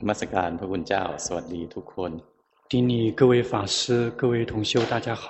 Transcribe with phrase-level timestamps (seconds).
[0.00, 2.10] นมัสการพระคุณเจ้าสวัสดีทุกคน
[2.70, 5.26] 顶礼各位法师、各位同修，大家好。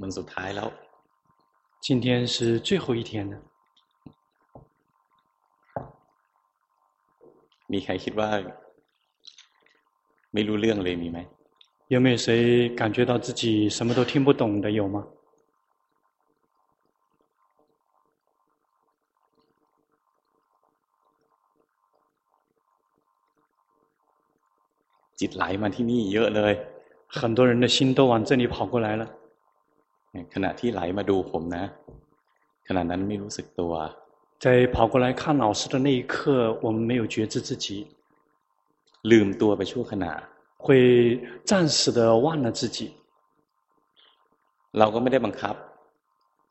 [0.00, 0.68] มันสุดท้ายแล้ว
[1.86, 3.34] 今天是最后一天了，
[7.72, 8.30] มีใครคิดว่า
[10.32, 11.18] ไม่รู้เรื่องเลยมีไหม
[11.92, 12.26] 有没有谁
[12.80, 14.70] 感觉到自己什么都听不懂的？
[14.70, 15.06] 有吗？
[25.20, 26.52] จิตไหลมาที่นี่เยอะเลย
[27.18, 29.02] 很多人的心都往这里跑过来了。
[30.34, 31.64] ขณะที่ไหลมาดูผมนะ
[32.68, 33.72] ขณะนั้นไม่รู้สึกตัว
[34.44, 37.66] 在跑过来看老师的那一刻，我们没有觉知自己，
[39.02, 40.12] ลืมตัวไปชั่วขณะ
[40.64, 42.78] 会暂时的忘了自己。
[44.72, 45.54] เราก็ไม่ได้บังคับ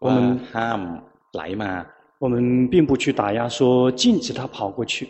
[0.04, 0.80] ว่า 我们 ห้าม
[1.34, 1.72] ไหลมา
[2.20, 5.10] 我们并不去打压，说禁止他跑过去。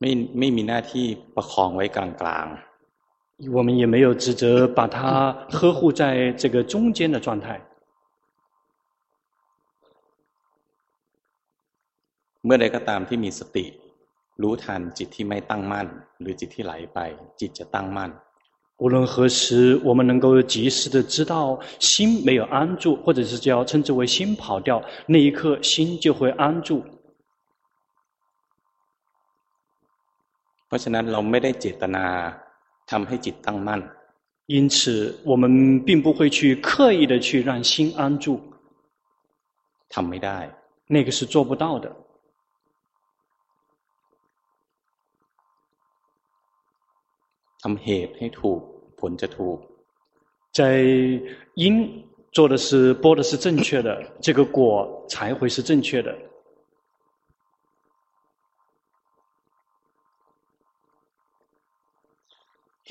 [0.00, 4.42] ไม่ไม่มีหน้าที่ประคองไว้กลางๆ 我们也没有职责
[4.78, 4.96] 把他
[5.56, 7.46] 呵护在这个中间的状态。
[12.44, 13.66] เมื่อใดก็ตามที่มีสติ
[14.42, 15.86] รู้ทันจิตที่ไม่ตั้งมั่น
[16.20, 16.98] หรือจิตที่ไหลไป
[17.40, 18.10] จิตจะตั้งมั่น
[18.78, 26.84] 无论何时，我们能够及时的知道心没有安住，或者是叫称之为心跑掉，那一刻心就会安住。
[30.70, 32.06] เพราะฉะนั้นเราไม่ได้เจตนา
[32.90, 33.82] ทำให้จิตตั้งมั่น
[34.54, 34.78] 因此，
[35.24, 35.44] 我们
[35.84, 38.40] 并不会去刻意的去让心安住，
[39.88, 40.38] ทำไม่ได้
[40.86, 41.86] 那个是做不到的。
[47.62, 48.60] ทำเหตุให้ถูก
[49.00, 49.58] ผลจะถูก
[50.52, 50.60] 在
[51.54, 51.64] 因
[52.30, 53.88] 做的是播的是正确的，
[54.20, 56.16] 这个果才会是正确的。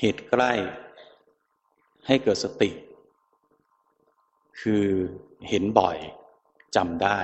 [0.00, 0.52] หตุใกล้
[2.06, 2.70] ให้เกิดสติ
[4.60, 4.84] คือ
[5.48, 5.96] เห็นบ่อย
[6.76, 7.18] จำได้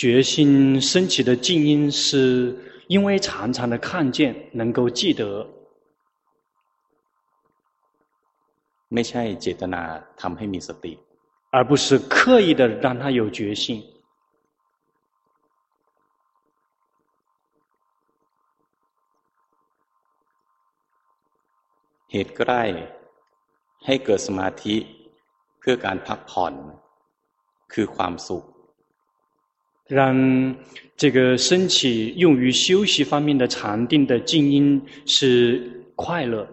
[0.00, 2.56] 觉性升起的静音，是
[2.88, 5.22] 因为常常的看见，能够记得，
[8.94, 9.82] ไม่ใช่เจตนา
[10.20, 10.92] ทำให้มีสติ
[11.50, 13.82] 而不是刻意的让他有觉性。
[22.12, 22.62] เหตุใกล้
[23.86, 24.76] ให้เกิดสมาธิ
[25.58, 26.54] เพื่อการพักผ่อน
[27.72, 28.44] คือความสุข
[29.86, 30.56] 让
[30.96, 36.48] 这个升起用于休息方面的禅定的静音是快乐。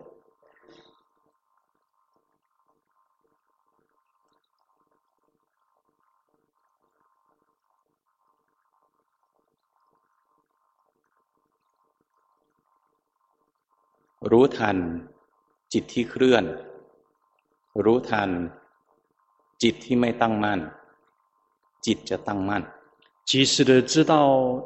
[14.31, 14.77] รู้ทัน
[15.75, 16.43] จิตที่เคลื่อน
[17.83, 18.29] รู้ทัน
[19.63, 20.59] จิตที่ไม่ตั้งมั่น
[21.85, 22.63] จิตจะตั้งมั่น
[23.29, 24.13] 及时的知道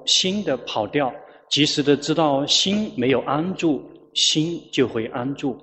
[0.05, 1.13] 心的跑掉，
[1.49, 3.83] 及时的知道心没有安住，
[4.13, 5.61] 心就会安住。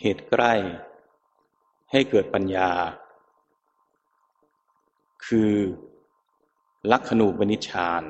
[0.00, 0.54] เหตุใกล้
[1.90, 2.70] ให้เกิดปัญญา
[5.24, 5.50] คือ
[6.90, 8.02] ลักขณูปนิชฌาน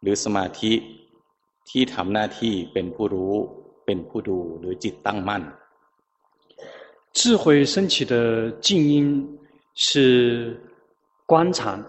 [0.00, 0.72] หรือสมาธิ
[1.70, 3.34] ที่ทำหน้าที่เป็นผู้รู้
[3.86, 5.42] เป็นผู้ดูหรือจิตตั้งมั่น
[7.18, 8.94] 智慧升起的静音
[9.74, 10.60] 是
[11.26, 11.84] 观禅，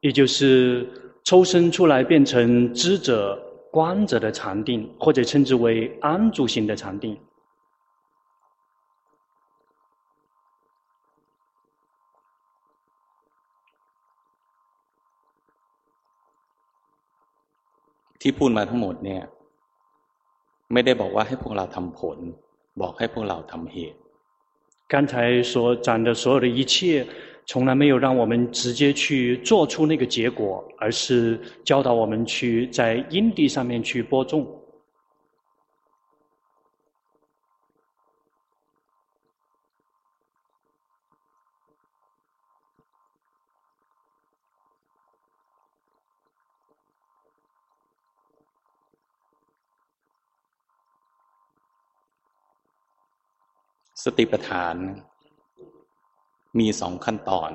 [0.00, 0.86] 也就是
[1.24, 3.40] 抽身出来变成知者、
[3.70, 7.16] 观者的禅定，或者称之为安住型的禅定。
[18.20, 19.22] ที่พูดมาทั้งหมดเนี่ย
[20.72, 22.18] ไม่ได้บอกว่าให้พวกเราทำผล
[22.80, 23.98] บอกให้พวกเราทำเหตุ
[24.88, 27.04] 刚才所讲的所有的一切，
[27.46, 34.46] 从来没有让我们直接去做出那个结果，而是教导我们去在因地上面去播种。
[54.04, 54.76] สติปัฏฐาน
[56.58, 57.50] มีสองขั้นตอน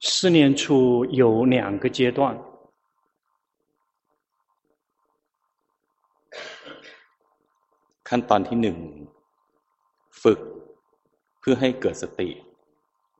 [0.00, 2.20] 四念处有两个阶段。
[8.08, 8.78] ขั้นตอนที่หนึ่ง
[10.22, 10.40] ฝึก
[11.40, 12.28] เพื่อให้เกิดสติ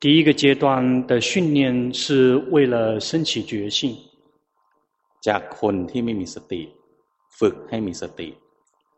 [0.02, 3.80] 第一个阶段的训练是为了升起觉性。
[5.26, 6.62] จากคนที่ไม่มีสติ
[7.38, 8.28] ฝึกให้มีสติ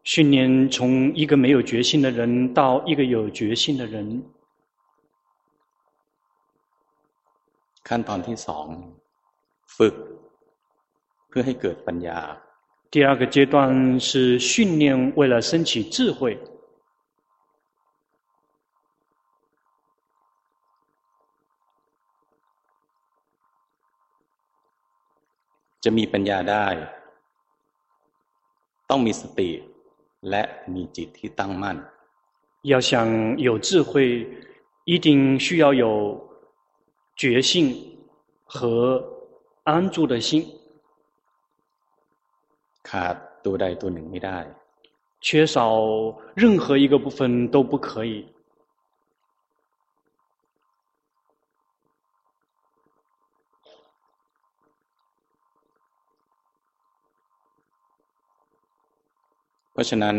[0.04, 4.22] 训练从一个没有觉性的人到一个有觉性的人。
[7.88, 8.66] ขั้นตอนที่สอง
[9.76, 9.94] ฝึก
[11.28, 12.18] เพื่อให้เกิดปัญญา
[12.92, 13.54] 第二个阶段
[14.00, 16.38] 是训练为了升起智慧。
[25.84, 26.66] จะมีปัญญาได้
[28.90, 29.50] ต้องมีสติ
[30.30, 30.42] และ
[30.74, 31.76] มีจิตที่ตั้งมั่น
[32.62, 32.90] 要想
[33.38, 34.26] 有智慧，
[34.84, 35.84] 一定需要有
[37.16, 37.52] 觉性
[38.44, 39.02] 和
[39.64, 40.46] 安住的心。
[42.82, 44.38] ขาดตัวใดตัวหนึ่งไม่ได้
[45.20, 45.56] 缺少
[46.34, 48.26] 任何一个部分都不可以。
[59.74, 60.16] เพราะฉะนั้น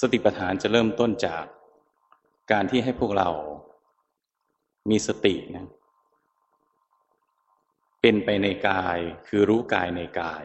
[0.00, 1.44] สติปัฏฐานจะเริ่มต้นจาก
[2.52, 3.28] การที่ให้พวกเรา
[4.90, 5.66] มีสตินะ
[8.00, 8.98] เป็นไปในกาย
[9.28, 10.44] คือรู้กายในกาย。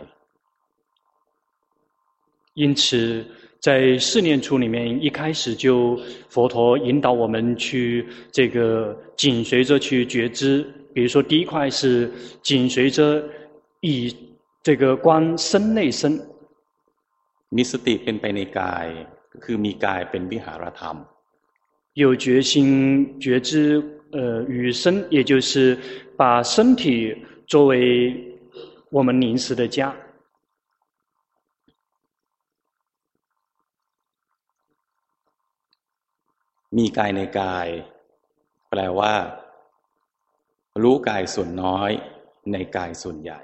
[2.55, 3.25] 因此，
[3.59, 5.97] 在四念处里面，一开始就
[6.29, 10.63] 佛陀引导我们去这个紧随着去觉知。
[10.93, 12.11] 比如说，第一块是
[12.43, 13.27] 紧随着
[13.81, 14.15] 以
[14.61, 16.21] 这个观身内身。
[17.55, 18.85] มีสติเป็นไปในกาย
[19.43, 20.97] คือมีกายเป็นวิหารธรรม
[22.01, 23.51] 有觉心觉知，
[24.11, 25.77] 呃，与身，也就是
[26.17, 27.15] 把身体
[27.45, 27.73] 作为
[28.89, 29.95] 我们临时的家。
[36.77, 37.67] มีกายในกาย
[38.69, 39.13] แปลว่า
[40.81, 41.91] รู้กายส่วนน้อย
[42.51, 43.41] ในกายส่วนใหญ่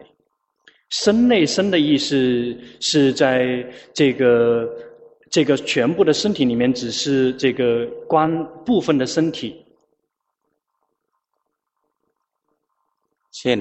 [0.94, 4.68] 身内身的意思是在这个
[5.30, 9.66] 这个全部的身体里面，只是这个观部分的身体。
[13.32, 13.60] เช่น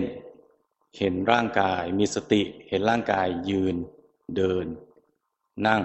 [0.98, 3.76] เห็นร่างกายมีสติเห็นร่างกายยืน
[4.36, 4.66] เดิน
[5.66, 5.82] นั่ง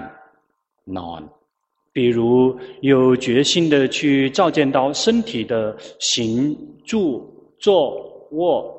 [0.97, 1.21] นอน
[1.95, 6.91] 比如有决心的去照见到身体的行住
[7.59, 7.65] 坐
[8.31, 8.76] 卧。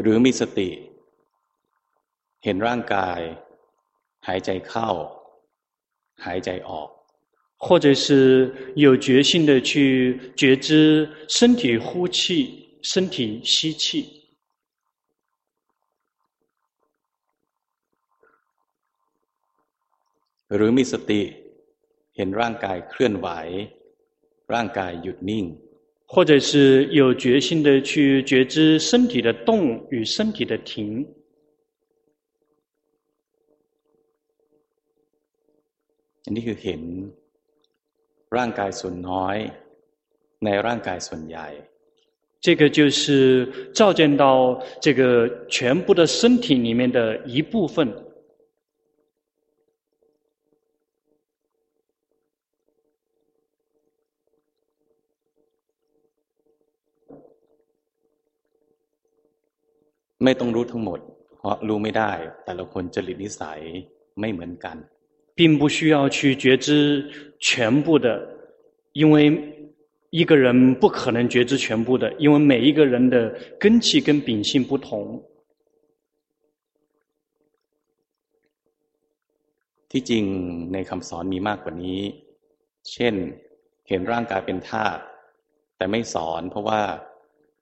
[0.00, 0.70] หรือมีสติ
[2.44, 3.20] เห็นร่างกาย
[4.26, 4.90] หายใจเข้า
[6.26, 6.88] หายใจออก
[7.64, 8.06] 或者是
[8.76, 10.68] 有决心的去觉知
[11.26, 13.86] 身体呼气、身体吸气，
[20.54, 21.22] หรือมีสติ
[22.16, 23.28] เห็นร่างกายเคลื่อนไหว
[24.52, 25.44] ร่างกายหยุดนิ่ง
[26.12, 31.06] 或者是有决心的去觉知身体的动与身体的停。
[36.24, 36.82] อันนี้คือเห็น
[38.36, 39.36] ร่างกายส่วนน้อย
[40.44, 41.48] ในร่างกายส่วนใหญ่
[42.40, 47.92] 这个就是照见到这个全部的身体里面的一部分。
[60.24, 61.00] ไม่ต้องรู้ทั้งหมด
[61.36, 62.10] เพราะรู้ไม่ได้
[62.44, 63.60] แต่ละคนจริตนิสัย
[64.20, 64.76] ไม่เหมือนกัน
[65.38, 66.66] 并不需要去觉知
[67.38, 67.48] 全
[67.84, 68.06] 部的，
[69.00, 69.16] 因为
[70.10, 73.16] 一个人不可能觉知全部的，因为每一个人的
[73.62, 74.88] 根器跟秉性不同。
[79.90, 80.24] ที่จริง
[80.72, 82.00] ในคำสอนมีมากกว่านี้
[82.92, 83.14] เช่น
[83.88, 85.02] เห็นร่างกายเป็นธาตุ
[85.76, 86.80] แต่ไม่สอนเพราะว่า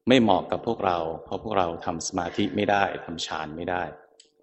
[0.08, 3.84] ไม่เหมาะกับพวกเราเพราะพวกเราทำสมาธิไม่ได้ทำฌานไม่ได้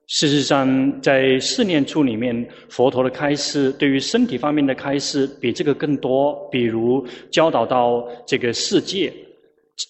[0.06, 6.36] 事实上，在四念处里面，佛陀的开示对于身体方面的开示比这个更多。
[6.52, 9.12] 比如教导到这个世界，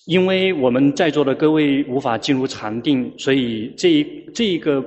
[0.05, 4.85] 因为我们在座的各位无法进入禅定，所以这一这一个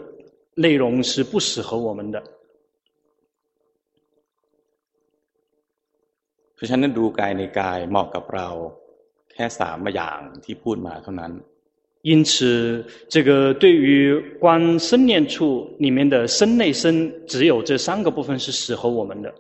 [0.54, 2.22] 内容是不适合我们的。
[6.54, 8.48] เพราะฉะนั้นดูกายในกายเหมาะกับเรา
[9.40, 11.34] แค่สามอย่างที่พูดมาเท่านั้น
[12.10, 19.34] 因此，这个对于观生念处里面的身内身，只有这三个部分是适合我们的。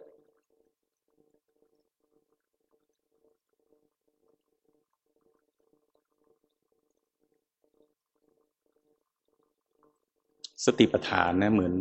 [10.56, 11.72] สติปัฏฐาน呢，เหมือน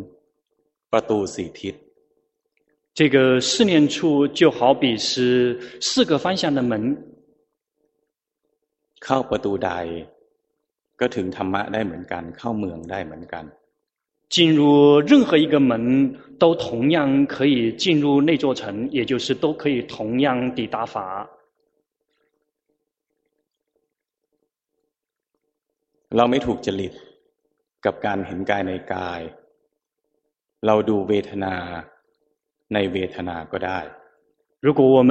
[0.92, 1.74] ประตูสี่ทิศ。
[2.94, 7.09] 这个四念处就好比是四个方向的门。
[9.04, 9.70] เข้าประตูใด
[11.00, 13.44] ก็ถึงธรรมะได้เหมือนกันเข้าเมืองได้เหมือนกัน
[14.34, 21.28] 进入任何一个门，都同样可以进入那座城，也就是都可以同样抵达法。
[26.16, 26.92] เราไม่ถูกจริต
[27.84, 29.20] กับการเห็นกายในกาย
[30.66, 31.54] เราดูเวทนา
[32.74, 33.78] ในเวทนาก็ได้
[34.60, 35.10] 如果我们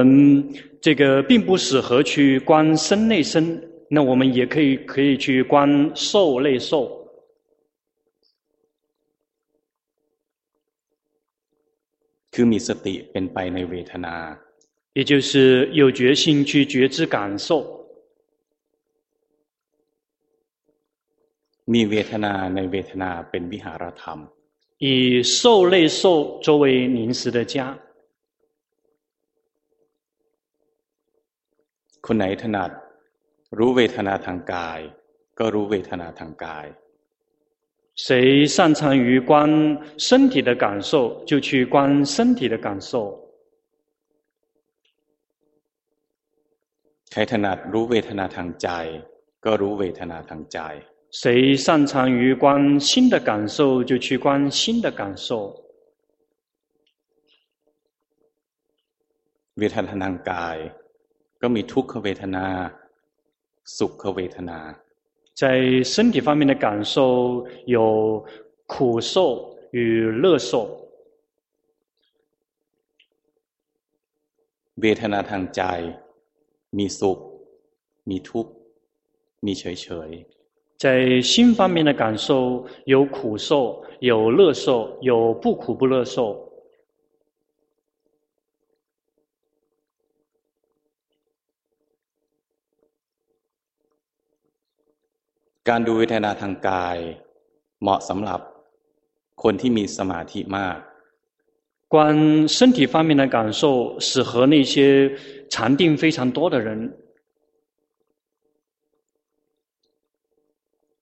[0.81, 3.68] 这个并不适合去观身内身。
[3.89, 6.71] 那我们也可以可以去观受内受，
[12.31, 14.15] คือมีสติเป็นไปในเวทนา，
[14.93, 17.49] 也就是有决心去觉知感受。
[21.73, 24.19] มีเวทนาในเวทนาเป็นวิหารธรรม，
[24.77, 27.79] 以受内受作为临时的家。
[32.05, 32.78] คนไหนถนัด
[33.57, 34.79] รู้เวทนาทางกาย
[35.39, 36.65] ก็รู้เวทนาทางกาย
[38.05, 39.31] 谁擅长于观
[39.97, 42.91] 身体的感受，就去观身体的感受。
[47.11, 48.67] ใครถนัดรู้เวทนาทางใจ
[49.45, 50.59] ก็รู้เวทนาทางใจ
[51.19, 52.45] 谁擅长于观
[52.79, 55.29] 心的感受，就去观心的感受。
[59.59, 60.57] เวทนาทางกาย
[61.41, 62.45] ก็มีทุกขเวทนา
[63.77, 64.59] สุขเวทนา，
[65.33, 68.23] 在身体方面的感受有
[68.67, 70.51] 苦受与乐受。
[74.81, 75.61] เวทนาทางใจ
[76.77, 77.19] มีสุข
[78.09, 78.51] มีทุกข์
[79.45, 80.09] มีเฉยเฉย。
[80.77, 86.48] 在心方面的感受有苦受有乐受有不苦不乐受。
[95.69, 96.97] การดูเวทนาทางกาย
[97.81, 98.39] เหมาะสำหรับ
[99.43, 100.77] คนที่มีสมาธิมาก
[101.93, 103.61] 观身体方面的感受
[103.99, 104.73] 适合那些
[105.49, 106.67] 禅定非常多的人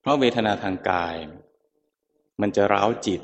[0.00, 1.16] เพราะเวทนาทางกาย
[2.40, 3.20] มันจะร้าวจิต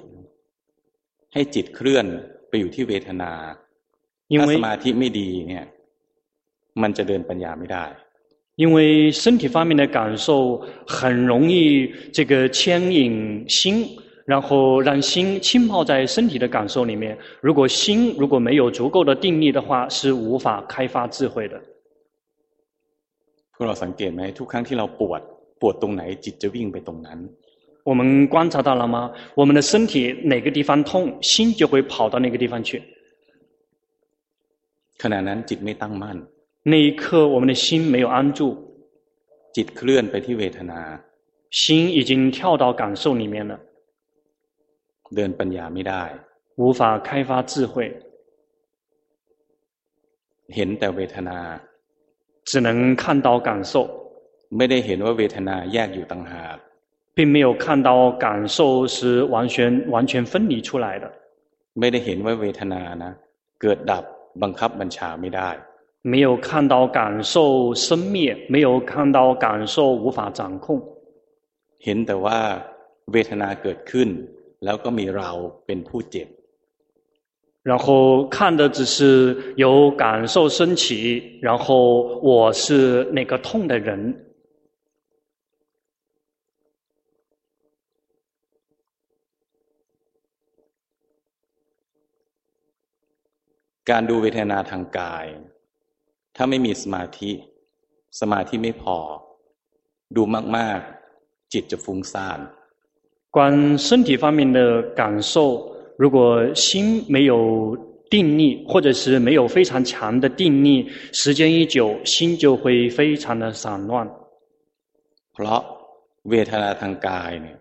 [1.32, 2.06] ให้จิตเคลื่อน
[2.48, 3.32] ไปอยู่ที่เวทนา
[4.38, 5.66] ถ้าสมาธิไม่ดีเนี่ย
[6.82, 7.84] มันจะเดินปัญญาไม่ได้
[8.56, 13.86] 因为身体方面的感受很容易这个牵引心，
[14.26, 17.16] 然后让心浸泡在身体的感受里面。
[17.40, 21.58] 如果心如果没有足够的定力的话，是无法开发智慧的。
[23.54, 25.20] พวกเราสังเกตไหมทุกครั้งที่เราปวด
[25.60, 27.18] ปวดตรงไหนจิตจะวิ่งไปตรงนั้น。
[27.82, 29.10] 我们观察到了吗？
[29.34, 32.82] 我们的身体哪个地方痛，心就会跑到那个地方去。
[35.02, 36.18] ขณะนั้นจิตไม่ตั้งมั่น。
[36.64, 38.56] 那一刻，我们的心没有安住，
[39.54, 41.00] จิตเคลื่อนไปที่เวทนา，
[41.50, 43.58] 心已经跳到感受里面了，
[45.14, 46.02] เดินปัญญาไม่ได้，
[46.56, 47.74] 无法开发智慧，
[50.54, 51.38] เห็นแต่เวทนา，
[52.44, 53.74] 只能看到感受，
[54.56, 56.58] ไม่ได้เห็นว่าเวทนาแยกอยู่ต่างหาก，
[57.16, 61.06] 并没有看到感受是完全完全分离出来的，
[61.78, 63.12] ไม่ได้เห็นว่าเวทนานะ
[63.62, 64.04] เกิดดับ
[64.42, 65.50] บังคับบัญชาไม่ได้。
[66.04, 70.66] 没有看到感受生灭，没有看到感受无法掌控。
[71.84, 72.38] เห็นแต่ว่า
[73.12, 74.08] เวทนาเกิดขึ้น
[74.64, 75.30] แล้วก็มีเรา
[75.66, 76.28] เป็นผู้เจ็บ。
[77.62, 81.66] 然后看的只是有感受升起，然后
[82.30, 84.26] 我是那个痛的人。
[93.90, 95.26] การดูเวทนาทางกาย
[96.36, 97.32] ถ้าไม่มีสมาธิ
[98.20, 98.98] สมาธิไม่พอ
[100.16, 100.22] ดู
[100.56, 102.38] มากๆ จิตจะฟุ้งซ่าน
[103.36, 105.32] 观身体方面的感受，
[105.96, 107.76] 如果心没有
[108.10, 114.10] 定力，或者是没有非常强的定力，时间一久，心就会非常的散乱。
[115.32, 115.62] เพราะ
[116.28, 117.58] เวทนาทางกายเนี่ย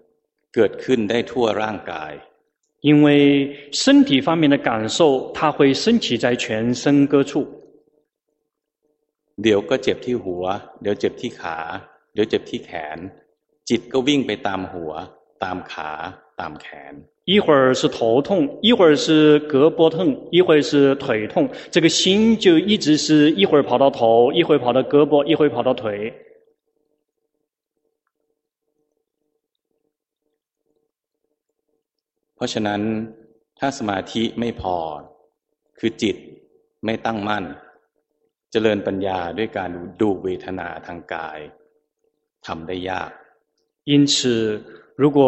[0.54, 2.12] เกิดขึ้นได้ทั่วร่างกาย。
[2.82, 3.08] 因为
[3.72, 7.46] 身体方面的感受，它会升起在全身各处。
[9.42, 10.44] เดี๋ยวก็เจ็บที่หัว
[10.82, 11.58] เดี๋ยวเจ็บที่ขา
[12.13, 12.98] เดี๋ยวเจ็บที่แขน
[13.70, 14.92] จิตก็วิ่งไปตามหัว
[15.44, 15.92] ตามขา
[16.39, 16.94] ตามแขน
[17.32, 18.30] 一会儿是头痛，
[18.63, 26.12] 一会儿是胳膊痛，一会儿是腿痛，这个心就一直是一会儿跑到头，一会儿跑到胳膊，一会儿跑到腿。
[32.36, 32.82] เพราะฉะนั้น
[33.60, 34.78] ถ้าสมาธิไม่พอ
[35.80, 36.16] คือจิต
[36.86, 37.44] ไม่ตั้งมั่น
[38.54, 41.39] เจริญปัญญาด้วยการดูเวทนาทางกาย
[42.46, 43.12] ทำได้ยาก
[43.92, 44.16] 因此
[45.01, 45.20] 如果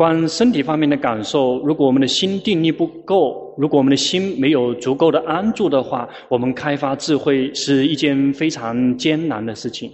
[0.00, 9.92] 光身体方面的感受，如果我们的心定力不够，如果我们的心没有足够的安住的话，我们开发智慧是一件非常艰难的事情。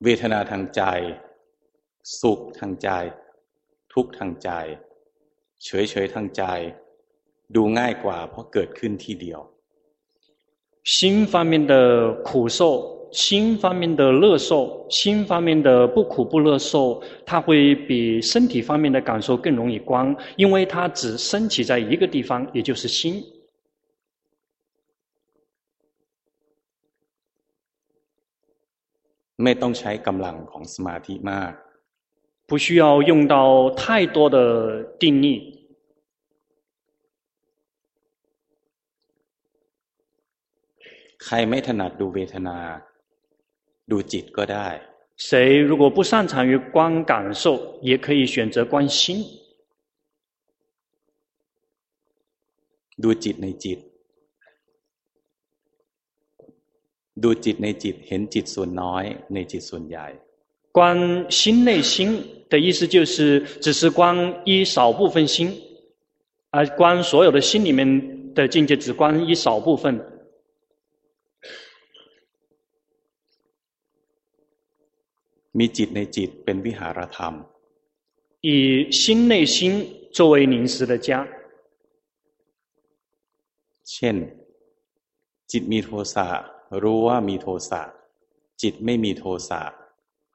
[0.00, 0.82] เวทนาทางใจ
[2.20, 2.88] สุขทางใจ
[3.92, 4.48] ทุกข์ทางใจ
[5.64, 6.42] เฉยๆทางใจ
[7.54, 9.40] ดูง่ายกว่าเพราะเกิดขึ้นทีเดียว
[10.94, 11.72] 心方面的
[12.28, 12.58] 苦受。
[13.14, 23.22] 心方面的乐受，心方面的不苦不乐受，它会比身体方面的感受更容易观，因为它只升起在一个地方，也就是心。
[29.36, 31.54] ไม่ต้องใช้กำลังของสมาธิมาก，
[32.48, 35.57] 不需要用到太多的定力。
[41.24, 42.56] ใครไม่ถนัดดูเวทนา
[43.90, 44.68] ดูจิตก็ได้
[45.16, 45.28] 谁
[45.68, 49.24] 如果不擅长于观感受，也可以选择观心。
[53.02, 53.78] ดูจิตในจิต
[57.22, 60.06] ดูจิตในจิตเห็นจิตส่วนน้อยในจิตส่วนใหญ่
[60.76, 65.52] 观心内心的意思就是，只是观一少部分心，
[66.50, 70.00] 而观所有的心里面的境界，只观一少部分。
[75.58, 77.34] มีจิตในจิตเป็นวิหารธรรม
[78.46, 78.48] 以
[79.00, 79.56] 心内心
[80.16, 81.08] 作为凝实的家
[83.90, 84.16] เช่น
[85.50, 86.26] จิตมีโทสะ
[86.82, 87.80] รู้ว่ามีโทสะ
[88.62, 89.60] จิตไม่มีโทสะ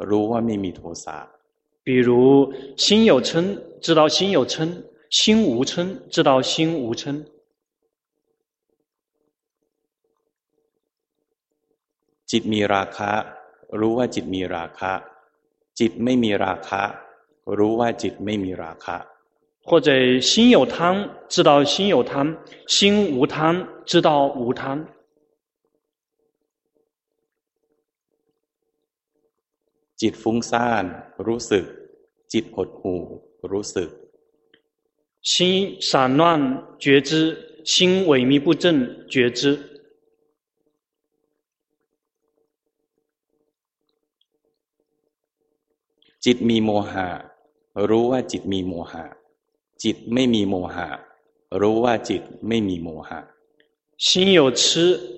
[0.09, 1.17] รู้ว่าไม่มีโทสะ
[1.85, 2.09] 比如
[2.83, 3.29] 心有嗔
[3.85, 4.55] 知道心有嗔
[5.17, 5.73] 心无嗔
[6.13, 6.51] 知道心
[6.83, 7.03] 无嗔
[12.31, 13.11] จิตมีราคะ
[13.79, 14.91] รู้ว่าจิตมีราคะ
[15.79, 16.81] จิตไม่มีราคะ
[17.57, 18.97] รู้ว่าจิตไม่มีราคะ
[19.67, 19.89] 或者
[20.29, 20.75] 心有贪
[21.33, 22.11] 知道心有贪
[22.65, 23.35] 心无贪
[23.85, 24.87] 知道无贪
[30.01, 30.83] จิตฟุ้งซ่าน
[31.27, 31.65] รู้สึก
[32.31, 33.01] จิตหดหู่
[33.51, 33.89] รู้สึก
[35.21, 36.21] 心散乱
[36.79, 37.11] 觉知
[37.65, 39.41] 心萎靡不振觉知
[46.25, 47.07] จิตมีโมหะ
[47.89, 49.05] รู้ว่าจิตมีโมหะ
[49.83, 50.87] จิตไม่มีโมหะ
[51.61, 53.19] รู้ว่าจิตไม่มีโมหะ
[54.05, 54.61] 心有痴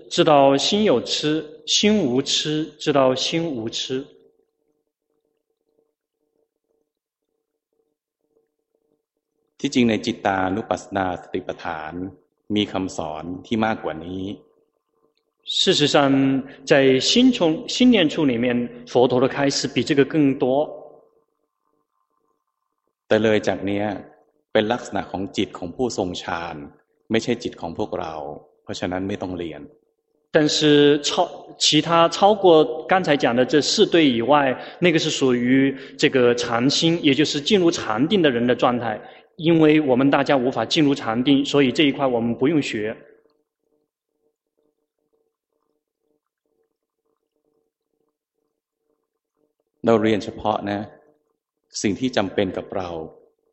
[0.10, 4.06] 知道心有痴心无痴知道心无痴
[9.60, 11.94] ที่จริงในจิตตานุปัสสนาสติปัฏฐาน
[12.56, 14.24] มีคำสอนที่มากกว่านี้
[15.60, 15.96] 事实上
[16.66, 18.46] 在心从心念处里面
[18.88, 20.46] 佛陀的开示比这个更多
[23.08, 23.86] แต่เลยจากเนี้ย
[24.54, 26.56] เป็นลักษณะของจิตของผู้ทรงฌาน
[27.12, 28.14] ไม่ใช่จิตของพวกเรา
[28.64, 29.62] เพราะฉะนั้นไม่ต้องเรียน
[30.34, 38.98] 但是超其他超过刚才讲的这四对以外，那个是属于这个禅心，也就是进入禅定的人的状态。
[39.36, 42.96] 因为我们大家无法进入禅定，所以这一块我们不用学。
[49.82, 50.80] เราเรียนเฉพาะนะ
[51.82, 52.90] สิ่งที่จำเป็นกับเรา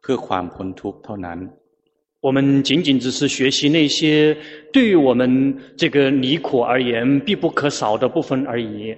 [0.02, 1.40] เพื่อความพ้นทุกข์เท่านั้น
[2.26, 4.36] 我们仅仅只是学习那些
[4.74, 5.22] 对于我们
[5.76, 8.96] 这个离苦而言必不可少的部分而已。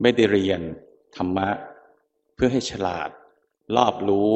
[0.00, 0.60] ไม่ได้เรียน
[1.16, 1.48] ธรรมะ
[2.34, 3.08] เพื่อให้ฉลาด
[3.76, 4.30] รอบรู้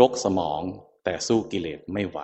[0.00, 0.62] รกสมอง
[1.04, 2.18] แต่สู้กิเลสไม่ไหว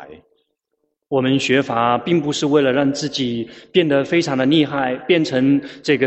[1.14, 6.04] 我们学法并不是为了让自己变得非常的厉害，变成这个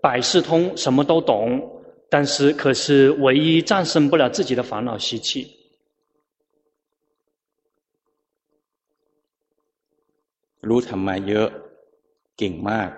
[0.00, 1.75] 百事通，什么都懂。
[2.08, 5.58] 但是，可是唯一战胜不了自己的烦恼习气。
[10.68, 11.48] รู้ธรรมะเยอะ
[12.38, 12.90] เก่งมาก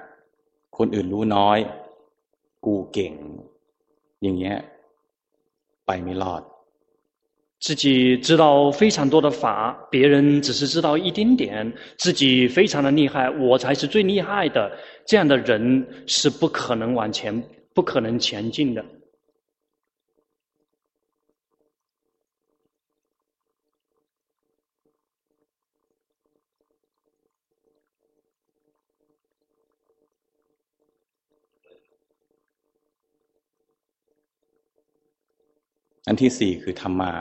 [0.77, 1.59] คนอื่นรู้น้อย
[2.67, 3.13] กูเก่ง
[4.23, 4.57] อย่างเงี้ย
[5.87, 6.43] ไปไม่รอด
[7.65, 14.71] 自己知道非常多的法，别人只是知道一丁点，自己非常的厉害，我才是最厉害的。
[15.07, 18.85] 这样的人是不可能往前，不可能前进的。
[36.09, 37.13] อันที่สี่คือธรรมา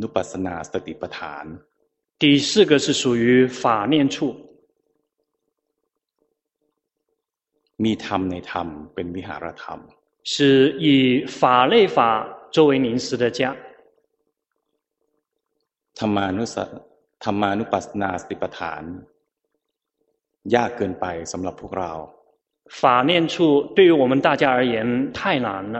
[0.00, 1.44] นุปัสสนาสติปัฏฐาน
[2.22, 3.24] 第四个是属于
[3.60, 4.16] 法念处，
[7.84, 9.78] มีธรรมในธรรมเป็นวิหารธรรม
[10.32, 10.34] 是
[10.86, 11.40] 以法
[11.72, 11.98] 类法
[12.54, 13.40] 作为凝实的家。
[15.98, 16.56] ธรรมานุส
[17.24, 18.82] ธรรมานุปัสสนาสติปัฏฐาน
[20.54, 21.92] ยากเกินไปสำหรับพวกเรา
[22.80, 23.34] 法念处
[23.76, 24.76] 对于我们大家而言
[25.12, 25.76] 太难了。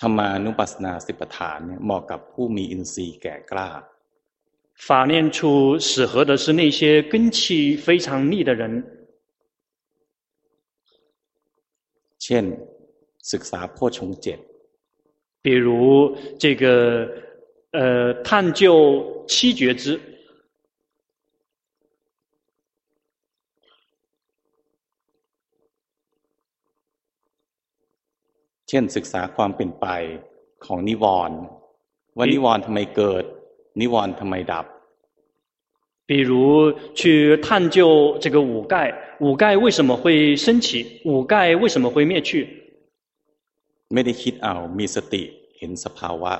[0.00, 3.70] ธรรมานุปัสสนาสิปฐานเนี่ยเหมาะกับผู้มีอินทรีย์แก่กล้า
[4.86, 6.80] 法念处适合的是那些
[7.12, 8.62] 根器非常利的人，
[12.22, 12.44] เช่น
[13.32, 14.38] ศึกษาโพชงเจ็ด
[15.44, 16.64] 比如这个
[17.78, 17.78] 呃
[18.26, 20.07] 探究七觉支。
[28.68, 29.86] เช่นศึกษาความเป็นไป
[30.64, 31.38] ของนิวรณ์
[32.16, 33.24] ว่านิวรณ์ทำไมเกิด
[33.80, 34.66] นิวรณ์ทำไมดับ
[36.06, 36.30] 比如
[36.94, 37.78] 去探究
[38.20, 38.74] 这个五盖，
[39.20, 41.00] 五盖为什么会升起？
[41.04, 42.46] 五盖为什么会灭去？
[43.92, 45.22] ไม่ได้คิดเอามีสติ
[45.58, 46.32] เห็นสภาวะ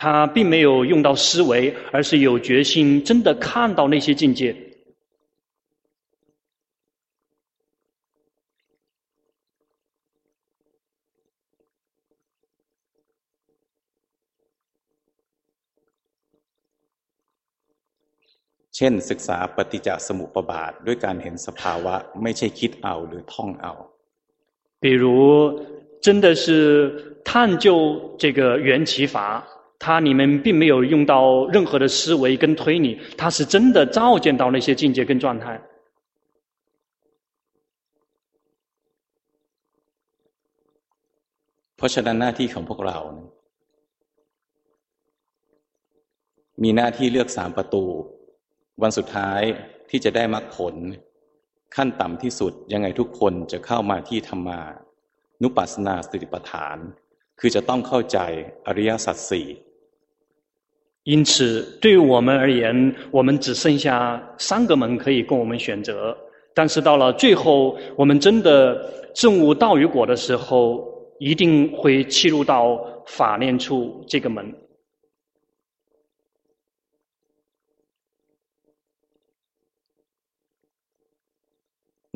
[0.00, 4.54] 他并没有用到思维，而是有决心，真的看到那些境界。
[18.76, 23.72] เช่นศึกษาปฏิจจสมุปบาทด้วยการเห็นสภาวะไม่ใช่คิดเอาหรือท่องเอา
[24.82, 25.04] 比如
[26.04, 26.44] 真的是
[27.24, 27.66] 探究
[28.16, 29.44] 这个缘起法，
[29.78, 35.60] 它里面并没有用到任何的思维跟推理，它是真的照见到那些境界跟状态。
[41.76, 42.98] เพราะฉะนั้นหน้าที่ของพวกเรา
[46.62, 47.84] มีหน้าที่เลือกสามประตู
[48.82, 49.40] วันสุดท้าย
[49.90, 50.74] ที่จะได้มรรคผล
[51.76, 54.60] ขั้นต่ำที่สุดยังไงทุกคนจะเข้ามาที่ธรรมา
[55.42, 56.76] นุปัสสนาสติปัฏฐาน
[57.40, 58.18] คือจะต้องเข้าใจ
[58.66, 59.48] อริยสัจสี่
[61.12, 66.14] 因此，对于我们而言，我们只剩下三个门可以供我们选择。
[66.52, 70.84] 但是到了最后，我们真的证悟道与果的时候，
[71.18, 74.54] 一定会契入到法念处这个门。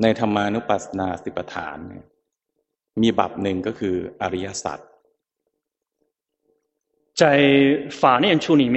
[0.03, 1.79] ในธรรมานุปัสสนาสิปฐาน
[3.03, 4.79] มีบับหนึ่งก็คืออริยสัจ
[7.21, 7.23] 在
[8.01, 8.77] 法念处里面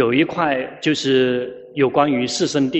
[0.00, 0.34] 有一块
[0.84, 1.04] 就是
[1.82, 2.76] 有关于四圣谛。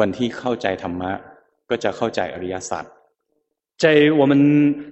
[0.00, 1.12] วันที่เข้าใจธรรมะ
[1.70, 2.84] ก็จะเข้าใจอริยสัจ
[3.82, 3.86] 在
[4.20, 4.32] 我们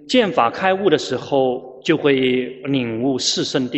[0.09, 2.03] 见法开悟的时候，就会
[2.75, 3.75] 领悟四圣谛。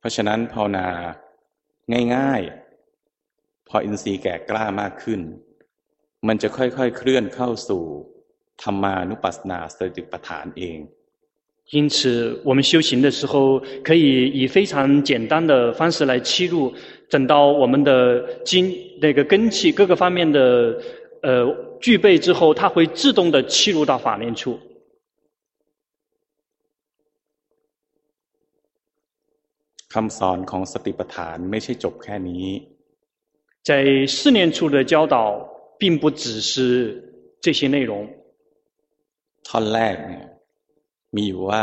[0.00, 0.86] เพราะฉะนั้นภาวนา
[2.16, 5.20] ง่ายๆ พออินทรีย์แก่กล้ามากขึ้น
[6.28, 7.82] มันจะค่อยๆ เคลื่อนเข้าสู่
[8.62, 10.80] ธรรมานุปัสสนาสติปัฏฐานเอง
[11.72, 16.72] 因此，我们修行的时候，可以以非常简单的方式来切入，
[17.08, 20.76] 等到我们的经那个根器各个方面的
[21.22, 21.46] 呃
[21.80, 24.58] 具备之后，它会自动的切入到法念处。
[29.94, 32.46] คำสอนของสติปัฏฐานไม่ใช่จบแค่นี้
[33.68, 33.70] 在
[34.16, 35.16] 四念处的教导，
[35.80, 36.52] 并不只是
[37.44, 37.92] 这些内容。
[39.46, 40.26] ท่อนแรกเนี่ย
[41.14, 41.62] มีอยู่ว่า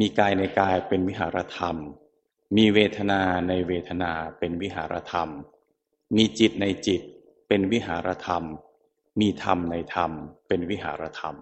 [0.00, 1.76] มีกายในกายเป็นวิหารธรรม
[2.56, 5.28] มีเวทนาในเวทนาเป็นวิหารธรรม
[6.16, 7.00] มีจิตในจิต
[7.48, 8.44] เป็นวิหารธรรม
[9.20, 10.10] มีธรรมในธรรม
[10.48, 11.36] เป็นวิหารธรรม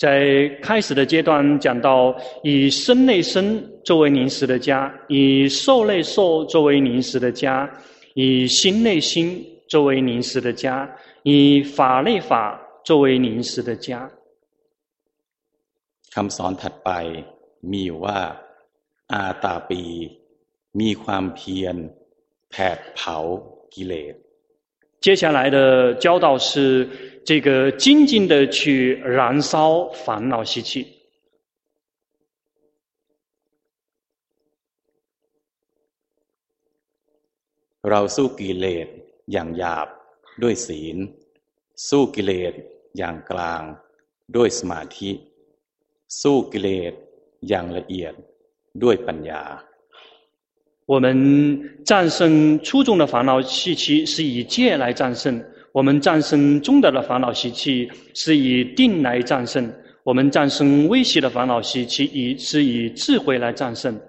[0.00, 7.70] 在开始的阶段讲到，以身内身作为凝实的家，以受内受作为凝实的家，
[8.14, 10.88] 以心内心作为凝实的家，
[11.22, 14.10] 以法内法作为凝实的家。
[16.14, 16.90] คำสอนถัดไป
[17.72, 18.20] มีว่า
[19.12, 19.82] อาตาปี
[20.80, 21.76] มีความเพียร
[22.50, 23.16] แผดเผา
[23.74, 24.14] กิเลส
[25.00, 26.88] 接下来的教导是，
[27.24, 30.92] 这个静静的去燃烧烦恼习气。
[37.90, 38.88] เราสู้กิเลส
[39.32, 39.88] อย่างหยาบ
[40.42, 40.96] ด้วยศีล
[41.88, 42.54] สู้กิเลส
[42.98, 43.62] อย่างกลาง
[44.36, 45.10] ด้วยสมาธิ
[46.20, 46.92] สู้กิเลส
[47.48, 48.14] อย่างละเอียด
[48.82, 49.42] ด้วยปัญญา
[50.86, 59.68] 我们战胜粗重的烦恼习气是以戒来战胜，我们战胜重大的烦恼习气是以定来战胜，
[60.04, 64.00] 我们战胜微细的烦恼习气以是以智慧来战胜。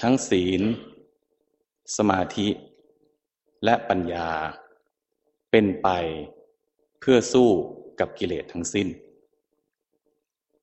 [0.00, 0.62] ทั้งศีล
[1.96, 2.48] สมาธิ
[3.64, 4.28] และปัญญา
[5.50, 5.88] เป็นไป
[7.00, 7.48] เพื่อสู้
[8.00, 8.88] กับกิเลสทั้งสิ้น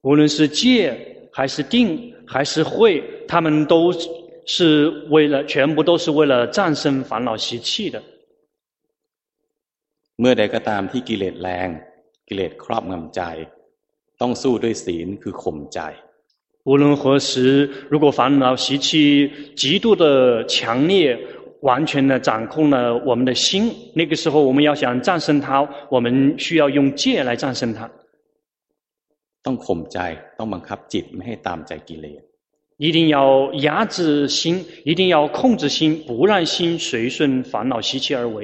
[0.01, 3.91] 无论是戒还是定还是慧，他们都
[4.45, 8.01] 是为了全部都是为了战胜烦恼习气的。
[10.17, 11.69] เมื่อใดก็ตามที่กิเลสแรง
[12.27, 13.21] กิเลสครอบงำใจ
[14.21, 15.79] ต้องสู้ด้วยศีลคือข่มใจ。
[16.63, 21.15] 无论何时，如果烦恼习气极度的强烈，
[21.61, 27.89] 完全的掌控了我们的心，那个时候我们要想战胜它，我们需要用戒来战胜它。
[29.45, 29.99] ต้องข่มใจ
[30.38, 32.23] ต้องบังคับจิตไม่ให้ตามใจกิเลส
[32.77, 38.38] 一定要压制心，一定要控制心，不让心随顺烦恼习气而为。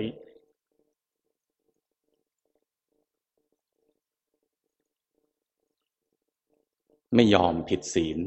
[7.16, 8.18] ไม่ยอมผิดศีล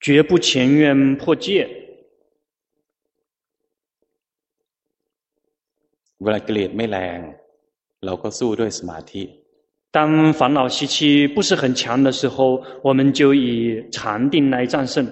[0.00, 1.46] 绝不情愿破戒。
[6.22, 7.20] เวลากิเลสไม่แรง
[8.04, 9.22] เราก็สู้ด้วยสมาธิ
[9.90, 15.06] 当烦恼习气不是很强的时候，我们就以禅定来战胜。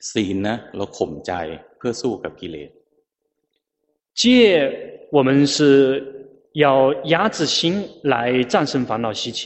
[0.00, 1.32] ศีลนะเราข่มใจ
[1.76, 2.70] เพื่อสู้กับกิเลส
[4.20, 4.22] 戒，
[5.12, 5.58] 我们是
[6.52, 9.40] 要压制心来战胜烦恼习气。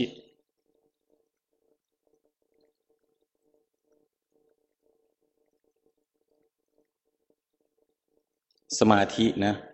[8.78, 9.65] สมาธินะ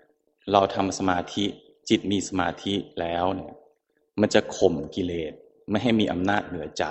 [0.52, 1.44] เราทำสมาธิ
[1.88, 3.52] จิตมีสมาธิแล้วเนี่ย
[4.20, 5.33] มันจะข่มกิเลส
[5.70, 6.85] ไม่ให้มีอำนาจเหนือใจ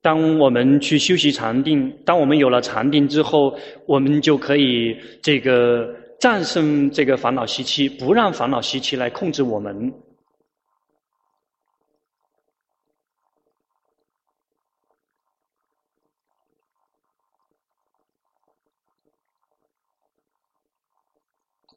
[0.00, 3.54] 当我们去修习禅定，当我们有了禅定之后，
[3.84, 9.92] 我们就可以这个战胜这个烦恼习气，不让烦恼习气来控制我们。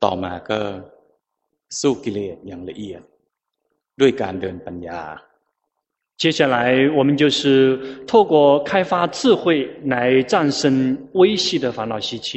[0.03, 0.59] ต่อมาก็
[1.79, 3.01] สู้กิเลสอย่างละเอียด
[4.01, 5.01] ด้วยการเดินปัญญา
[6.21, 6.55] 接下来
[6.97, 12.27] 我们就是透过开发智慧来战胜微细的烦恼习气。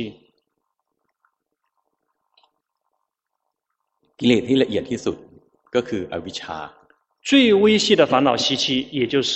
[4.19, 5.17] กิเลสที่ละเอียดที่สุด
[5.75, 6.59] ก็คืออวิชชา
[7.29, 9.33] 最微细的烦恼习气也就是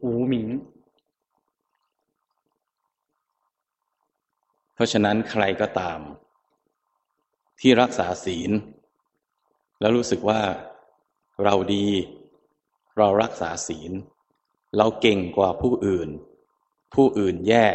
[0.00, 0.34] 无明。
[4.74, 6.00] เพราะฉะนั้นใครก็ตาม
[7.60, 8.50] ที่รักษาศีล
[9.80, 10.40] แล้วรู้สึกว่า
[11.44, 11.86] เราดี
[12.98, 13.92] เรารักษาศีล
[14.76, 16.08] เราเก่งกว่าผู้อื่น
[16.94, 17.66] ผู้อื่นแย่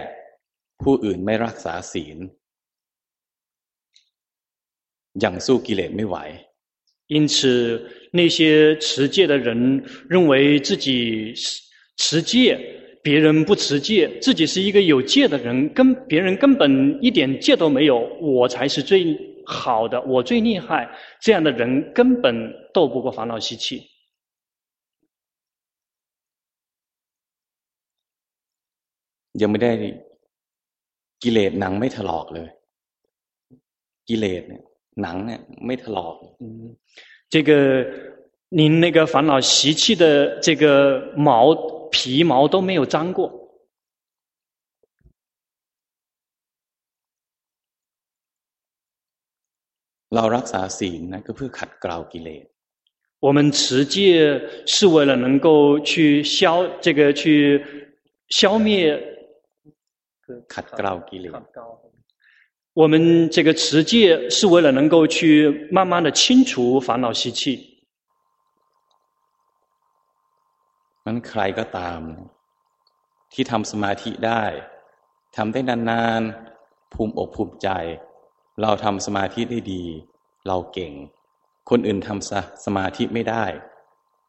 [0.84, 2.18] ผู้อื่นไม่รักษาศีล
[5.24, 6.18] ยังสู้กิเลสไม่ไหว
[7.08, 11.34] 因此，那些持戒的人认为自己
[11.96, 12.60] 持戒，
[13.02, 19.31] 别人不持戒，自己是一个有戒的人，跟别人根本一点戒都没有，我才是最。
[19.46, 20.90] 好的，我最厉害。
[21.20, 23.90] 这样的人根本斗不过烦恼习气。
[29.42, 29.72] ยังไม่ได้
[31.24, 32.48] กิเลสหนังไม่ถลอกเลย
[34.10, 34.64] กิเลสเนี่ย
[35.02, 36.76] หนังเนี่ยไม่ถลอก嗯，
[37.30, 37.52] 这个
[38.50, 41.54] 您那个烦恼习气的这个毛
[41.92, 43.41] 皮毛都没有脏过。
[50.16, 52.46] เรารักษาศีลนะก็เพื่อขัดเกลากิเลส
[53.26, 53.96] 我们持戒
[54.74, 57.22] 是为了能够去消这个去
[58.38, 58.68] 消灭
[60.54, 61.44] ขัดเกลากิเลส
[62.80, 67.78] 我们这个持戒是为了能够去慢慢的清除烦恼习气。
[71.06, 72.02] นั้นใครก็ตาม
[73.34, 74.44] ที่ทำสมาธิได้
[75.36, 77.70] ทำได้นานๆภูมิอกภูมิใจ
[78.62, 79.84] เราทำสมาธิได้ดี
[80.48, 80.94] เราเก่ง
[81.70, 83.46] คนอื่นทำสมาธิไม่ได้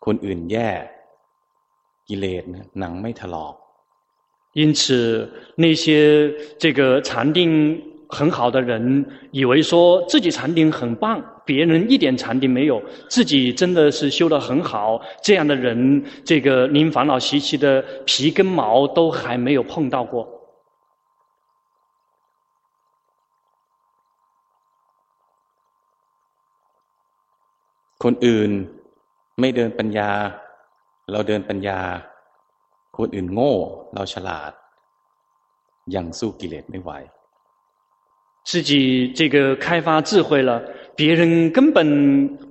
[0.04, 0.70] ค คนอื่นแย่
[2.08, 3.54] กิเลสนะหนังไม่ถลอก
[4.54, 15.00] 因此，那些这个禅定很好的人，以为说自己禅定很棒，别人一点禅定没有，自己真的是修得很好。
[15.22, 20.26] 这样的人，这个连烦恼习气的皮跟毛都还没有碰到过。
[28.04, 28.50] คนอื่น
[29.40, 30.10] ไม่เดินปัญญา，
[31.10, 31.80] เราเดินปัญญา。
[32.96, 33.54] คนอื่นโง่
[33.94, 34.52] เราฉลาด
[35.94, 36.90] ยังสู้กิเลสไม่ไหว
[38.48, 38.70] 自己
[39.18, 40.62] 这个开发智慧了，
[40.96, 41.78] 别人根本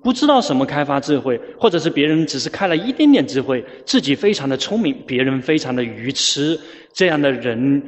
[0.04, 6.60] 不知道什么开发智慧，或者是别人只是开了一点点智慧，自己非常的聪明，别人非常的愚痴，
[6.94, 7.84] 这样的人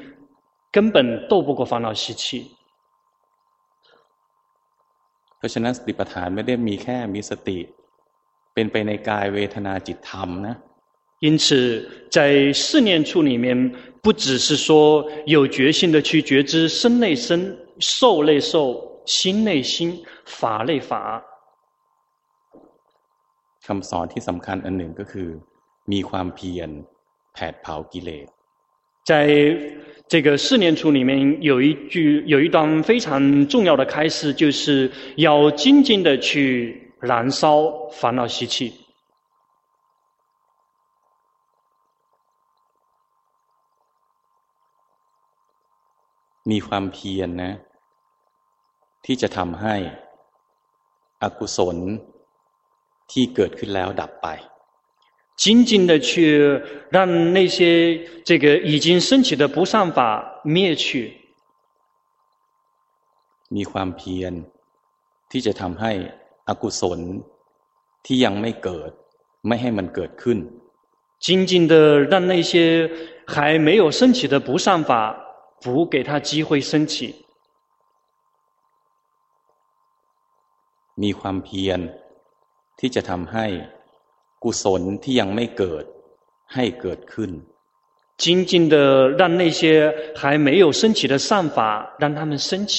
[0.71, 2.51] 根本斗不过烦恼习气。
[5.43, 7.59] เพราะฉะนั้นสติปัฏฐานไม่ได้มีแค่มีสติ
[8.53, 10.55] เป็นไปในกายเวทนาจิตธรรมนะ
[11.25, 13.47] 因此，在四念处里面，
[14.01, 21.21] 不只是说有决心的去觉知身内身、受内受、心内心、法内法。
[23.65, 25.29] คำสอนที่สำคัญอันหนึ่งก็คือ
[25.91, 26.69] มีความเพียร
[27.33, 28.27] แผดเผากิเลส。
[29.09, 29.11] 在
[30.07, 38.73] 这个四念处里面，有一句有一段非常重要的开示，就是要精进的去燃烧烦恼习气。
[46.51, 47.51] มีความเพียรนะ
[49.05, 49.75] ที่จะทำให้
[51.23, 51.77] อกุศล
[53.11, 54.27] ที่เกิดขึ้นแล้วดับไป
[55.35, 61.13] 精进的去让那些这个已经升起的不善法灭去。
[63.55, 64.33] มีความเพียร
[65.31, 65.91] ที่จะทำให้
[66.47, 66.99] อกุศล
[68.05, 68.91] ที่ยังไม่เกิด
[69.47, 70.39] ไม่ให้มันเกิดขึ้น
[71.25, 71.73] 精进的
[72.11, 72.51] 让那些
[73.33, 74.89] 还没有升起的不善法
[75.61, 77.13] 不给他机会升起，
[81.03, 81.79] มีความเพียร
[82.79, 83.45] ที่จะทำให้
[84.43, 85.85] กุศลที่ยังไม่เกิด
[86.55, 87.31] ให้เกิดขึ้น
[88.23, 88.75] 精进的
[89.19, 89.61] 让那些
[90.19, 91.59] 还没有升起的善法
[92.01, 92.75] 让他们升起，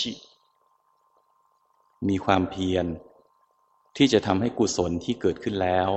[2.09, 2.87] มีความเพียร
[3.97, 5.91] ที่จะทำให้กุศลที่เกิดขึ้นแล้ว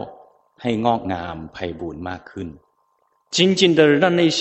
[0.62, 2.48] ให้งอกงามไพบูรณ์มากขึ้น
[3.36, 4.40] 精进的让那些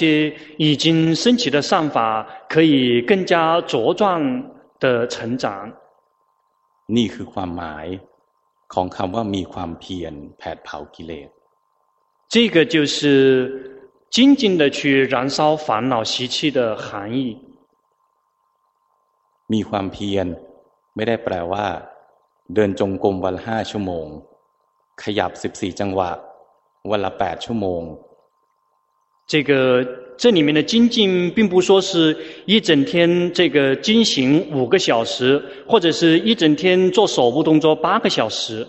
[0.59, 0.87] 已经
[1.23, 1.97] 升起的善法
[2.53, 4.03] 可以更加茁壮
[4.83, 5.45] 的成长。
[6.97, 7.87] นี่คือความหมาย
[8.73, 11.29] ของคำว่ามีความเพียรแผดเผากิเลส。
[12.33, 12.97] 这个就是
[14.17, 16.87] 精进的去燃烧烦恼习气的含
[17.17, 17.19] 义。
[19.53, 20.27] มีความเพียร
[20.95, 21.67] ไม่ได้แปลว่า
[22.55, 24.07] เดินจงกรมวันละห้าชั่วโมง
[25.03, 26.11] ขยับสิบสี่จังหวะ
[26.91, 27.83] วันละแปดชั่วโมง
[29.31, 29.53] 这个
[30.17, 38.67] 这里面的精进，并不说是一整天这个经行五个小时，或者是一整天做手部动作八个小时。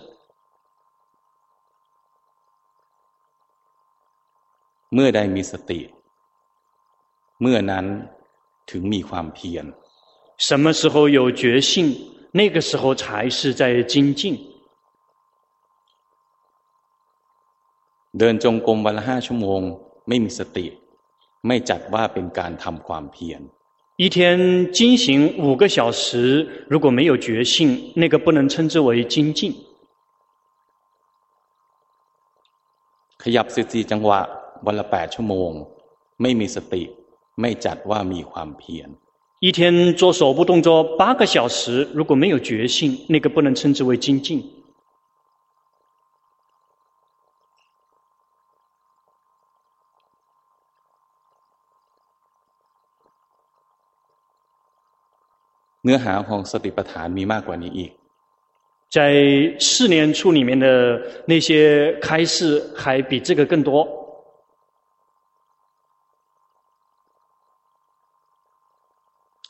[4.94, 5.80] เมื่อใดมีสติ
[7.40, 7.86] เมื่อนั้น
[8.70, 9.66] ถึงมีความเพียร。
[10.46, 11.94] 什么时候有觉性，
[12.32, 14.22] 那个时候才是在精进。
[18.18, 19.60] เดินจงกรมวันละห้าชั่วโมง
[20.08, 20.66] ไม่มีสติ
[21.46, 23.40] ไม่จัดว่าเป็นการทำความเพียร
[24.02, 24.16] 一天
[24.72, 25.06] 经行
[25.38, 29.54] 五个小时，如果没有觉性，那个不能称之为精进。
[33.22, 34.20] ขยับสิบสี่จังหวะ
[34.66, 35.50] วันละแปดชั่วโมง
[36.22, 36.82] ไม่มีสติ
[37.40, 38.88] ไม่จัดว่ามีความเพียร
[39.40, 44.42] 一天做手部动作八个小时，如果没有觉性，那个不能称之为精进。
[55.88, 57.90] นื้อหาของสติปัฏฐานมีมากกว่านี้อีก
[58.96, 58.98] 在
[59.68, 60.66] 四念处里面的
[61.26, 61.48] 那些
[62.06, 62.36] 开示
[62.80, 63.70] 还比这个更多。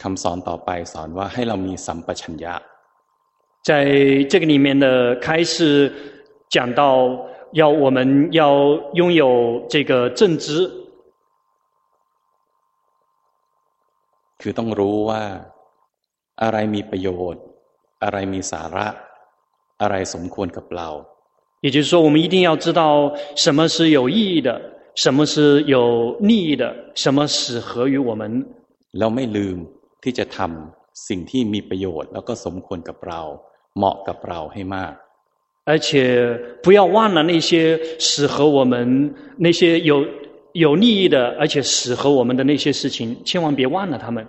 [0.02, 2.54] คำสอนต่อไปสอนว่าให้เรามีสัมปชัญญะ
[3.68, 3.70] 在
[4.30, 5.54] 这个里面的开示
[6.54, 6.82] 讲到，
[7.52, 7.98] 要我们
[8.32, 8.48] 要
[8.92, 10.70] 拥有这个正知，
[14.40, 15.22] คือต้องรู้ว่า
[16.42, 17.42] อะไรมีประโยชน์
[18.04, 18.86] อะไรมีสาระ
[19.82, 20.88] อะไรสมควรกับเรา
[21.64, 24.60] 也就是说，我们一定要知道什么是有意义的，
[24.96, 28.44] 什么是有利益的，什么适合于我们。
[28.92, 29.56] เราไม่ลืม
[30.02, 33.20] ที่จะทำสิ่งที่มีประโยชน์แล้วก็สมควรกับเรา
[33.76, 34.94] เหมาะกับเราให้มาก。
[35.64, 40.04] 而且不要忘了那些适合我们那些有
[40.52, 44.26] 有利益的，而且适合我们的那些事情，千万别忘了他们。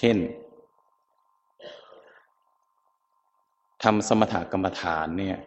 [0.00, 0.18] เช่น
[3.82, 5.38] ทำสมถกรรมฐานเนี่ย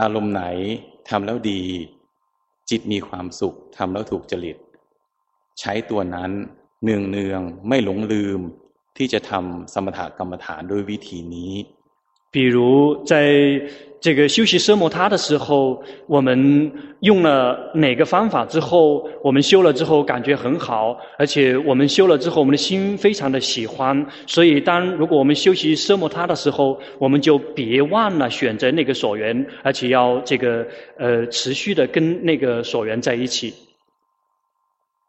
[0.00, 0.44] อารมณ์ไหน
[1.08, 1.62] ทำแล้วดี
[2.70, 4.56] จิตมีความสุขทำแล้วถูกจริต
[5.60, 6.30] ใช้ตัวนั้น
[6.82, 8.40] เนืองเนืองไม่หลงลืม
[8.96, 11.52] ที่จะทำสมถกรรมฐานด้วยวิธีนี้
[12.35, 13.61] 比如在
[13.99, 16.71] 这个修习奢摩他的时候，我们
[17.01, 24.03] 用了哪个方法之后，我们修了之后感觉很好，而且我们修了之后，我们的心非常的喜欢。
[24.25, 30.65] 所以，当如果我们修习奢摩他的时候，我们就别忘了选择那个所缘，而且要这个
[30.97, 33.53] 呃持续的跟那个所缘在一起。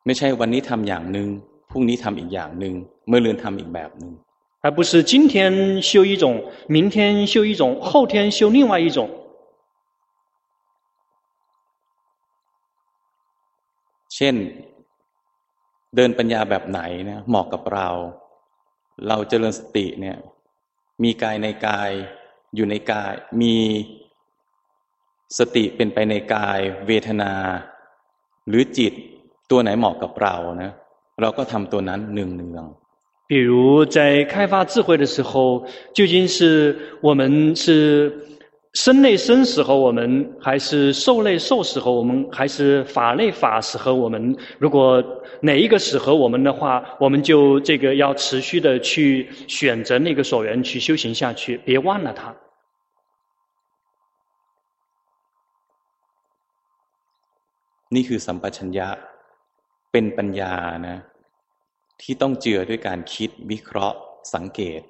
[0.04, 1.28] ไม่ใช่วันนี้ทำอย่างหนึ่ง
[1.70, 2.74] พรุ่งนี้ทำอีกอย่างหนึ่ง
[3.08, 4.12] เมื่อเรือนทำอีกแบบหนึ่ง
[4.66, 9.08] 而不是今天修一种，明天修一种，后天修另外一种。
[14.14, 14.34] เช่น
[15.96, 16.80] เดินปัญญาแบบไหน
[17.10, 17.88] นะเหมาะกับเรา
[19.08, 20.16] เราเจริญสติเนี่ย
[21.02, 21.90] มีกายในกาย
[22.54, 23.12] อยู่ในกาย
[23.42, 23.54] มี
[25.38, 27.32] สติเป็นไปในกาย เวทนา
[28.48, 28.92] หรือจิต
[29.50, 30.70] ตัวไหนเหมาะกับเรานะ
[31.20, 32.66] เราก็ทำตัวนั้นหนึ่งเนือง
[33.26, 38.12] 比如在开发智慧的时候，究竟是我们是
[38.74, 44.36] 身类身适合我们，还是受类受适合我们，还是法类法适合我们？
[44.58, 45.02] 如果
[45.40, 52.34] 哪一个适合我们的话，我们就这个要持续的去选择那个所缘去修行下去，别忘了它。
[57.94, 58.88] นี่คือสัมปชัญญะ
[59.92, 60.52] เป็นปัญญา
[60.86, 60.96] นะ
[62.02, 63.98] ที่ต้องเจือด้วยการคิดวิเคราะห์
[64.34, 64.80] สังเกต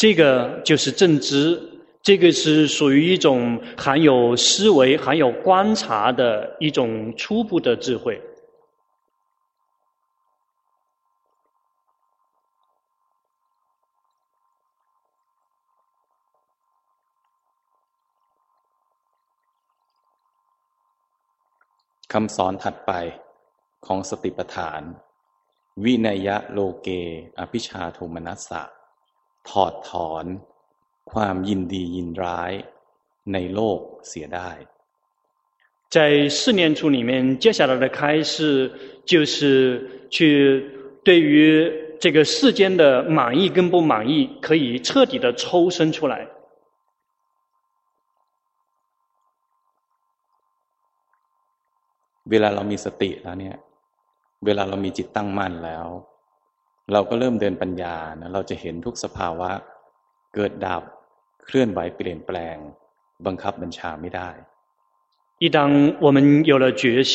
[0.00, 0.22] 这个
[0.64, 1.60] 就是正知，
[2.02, 8.20] 这个是属于一种含有思维、含有观察的一种初步的智慧。
[22.12, 22.92] คำสอนถัดไป
[23.86, 25.05] ของสติปัฏฐาน
[25.84, 26.88] วินัยะโลเก
[27.38, 28.62] อภิชาโทมนัสสะ
[29.48, 30.24] ถอดถอน
[31.12, 32.52] ความยินดียินร้าย
[33.32, 34.50] ในโลกเสียได้
[35.94, 35.96] 在
[36.38, 38.32] 四念处里面，接下来的开示
[39.04, 40.16] 就是去
[41.04, 41.70] 对于
[42.00, 46.26] 这个世间的满意跟不满意，可以彻底的抽身出来。
[52.30, 53.56] เวลาเรามีสติแล้วเนี่ย
[54.44, 55.86] เวลาเรามีจิตตั้งมั่นแล้ว
[56.92, 59.50] เราก็เริ่มเดินปัญญานะเราจะเห็นทุกสภาวะ
[60.34, 60.82] เกิดดับ
[61.44, 62.56] เคลื่อนไหวเปลี่ยนแปลง
[63.26, 64.30] บังคับบัญชาไม่ได้
[65.42, 65.58] 一当
[66.04, 67.14] 我们有了觉性，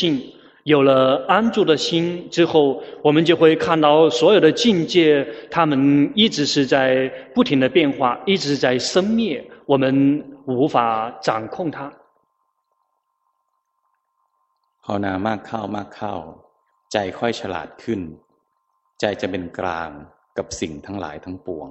[0.64, 6.76] 有了安住的心之后，我们就会看到所有的境界，他们一直是在
[7.34, 9.86] 不停的变化，一直在生灭，我们
[10.46, 11.90] 无法掌控它。
[14.84, 16.14] ภาวนามากเข้ามากเข้า
[16.92, 18.00] ใจค่อยฉลาดขึ้น
[19.00, 19.90] ใจจะเป็นกลาง
[20.38, 21.70] กับสิ่งทั้งหลายทั้งปวง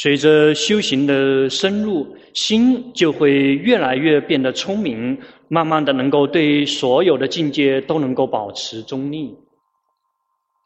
[0.00, 9.36] 随着修行的深入，心就会越来越变得聪明，慢慢的能够对所有的境界都能够保持中立。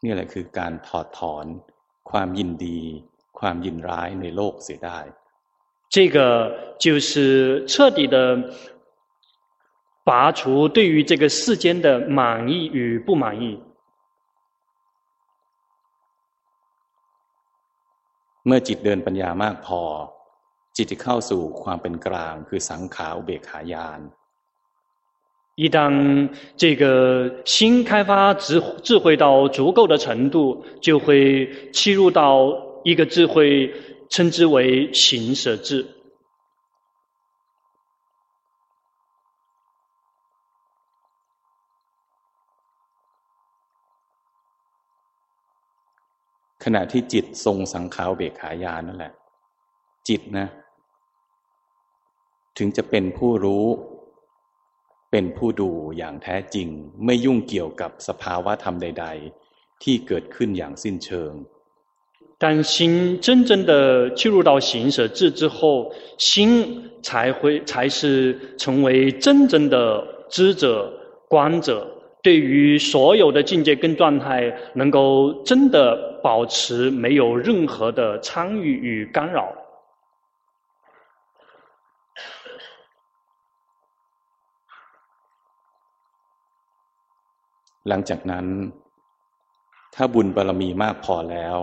[0.03, 1.45] นี่แหละคือการถอดถอน
[2.09, 2.79] ความยินดี
[3.39, 4.99] ความยินร้ายในโลกเสียได้
[5.89, 6.17] 这个
[6.83, 8.15] 就是彻底的
[10.05, 13.59] 拔除对于这个世间的满意与不满意。
[18.45, 19.81] เมื่อจิตเดินปัญญามากพอ
[20.75, 24.01] จิตจะเข้าสู่ความเป็นกลางคือสังขาอุเบกขายาน
[25.59, 32.21] 一当这个心开发智智慧到足够的程度，就会切入到
[32.83, 33.73] 一个智慧，
[34.07, 35.83] 称之为行舍智。
[46.75, 49.13] ณะที่จิตทรงสังขารเบกขายานั่นแหละ
[50.07, 50.47] จิตนะ
[52.57, 53.65] ถึงจะเป็นผู้รู้
[55.11, 56.67] เป็นผู้ดูอย่างแท้จริง
[57.05, 59.05] ไม่ยุ่งเกี่ยวกับสภาวะธรรมใด
[59.45, 61.33] ๆ ที่เกิดขึ้นอย่างสิ้นเชิง
[62.39, 70.93] 但心真正的进入到行舍智之后，心才会才是成为真正的知者、
[71.27, 71.87] 观者。
[72.21, 79.39] 对于所有的境界跟状态，能够真的 保持没有任何的参与与干扰。
[87.89, 88.45] หลังจากนั้น
[89.95, 91.57] ถ้าบุญบารมีมากพอแล้ว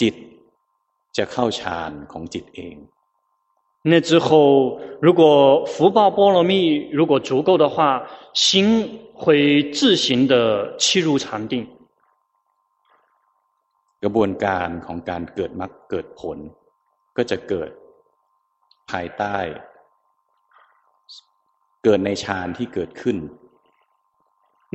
[0.00, 0.14] จิต
[1.16, 2.76] จะเข้าฌานของจิตเอง
[3.86, 11.68] 那之后，如果福报波罗蜜如果足够的话，心会自行的契入禅定。
[14.04, 16.38] กระบวนการของการเกิดมรรคเกิดผล
[17.16, 17.70] ก็จะเกิด
[18.90, 19.36] ภายใต้
[21.84, 23.18] เกิดในฌานที่เกิดขึ้น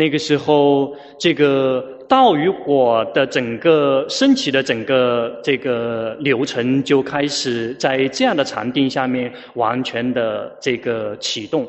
[0.02, 11.68] 那个时候，这个道与果的整个升起的整个这个流程就开始在这样的禅定下面完全的这个启动。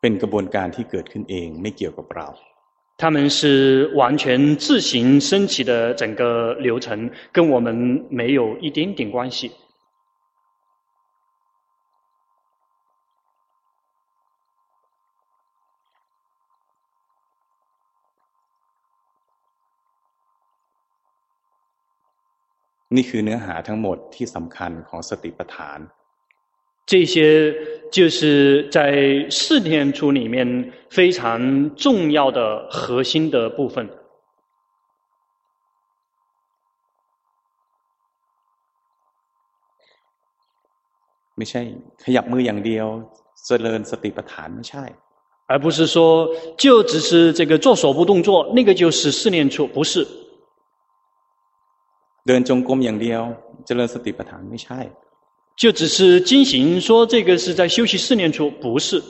[0.00, 2.28] เป็นกระบวนการที่เกิดขึ้นเองไม่เกี่ยวกับเรา。
[3.00, 7.74] 他们是完全自行升起的整个流程，跟我们
[8.10, 9.52] 没有一点点关系。
[22.96, 25.78] นี่คือเนื้อหาทั้งหมดที่สำคัญของสติปัฏฐาน
[26.90, 27.54] 这些
[27.90, 33.88] 就是在四念处里面非常重要的核心的部分。
[41.38, 41.62] ไม่ใช่
[42.04, 42.86] ขยับมืออย่างเดียว
[43.46, 44.84] เจริญสติปัฏฐานไม่ใช่
[45.50, 45.96] 而不是说
[46.56, 50.06] 就只是这个做手部动作，那个就是四念处，不是。
[52.26, 53.22] เดินจงกรมอย่างเดียว
[53.66, 54.80] เจริญสติปัฏฐานไม่ใช่
[55.60, 59.02] 就只是经行说这个是在修习四念处，不是。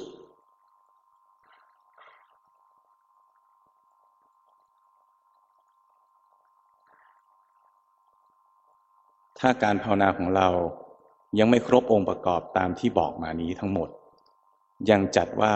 [9.38, 10.48] ถ้าการภาวนาของเรา
[11.38, 13.88] ยังไม่ครบองค์ประกอบตามที่บอกมานี้ทั้งหมด
[14.90, 15.54] ยังจัดว่า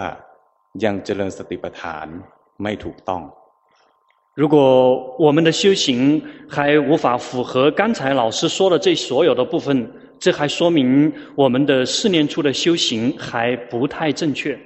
[0.84, 2.06] ยังเจริญสติปัฏฐาน
[2.62, 3.22] ไม่ถูกต้อง
[4.40, 4.56] 如果
[5.18, 5.86] 我们的修行
[6.48, 9.68] 还无法符合刚才老师说的这所有的部分，
[10.18, 14.58] 这还说明我们的四念处的修行还不太正确。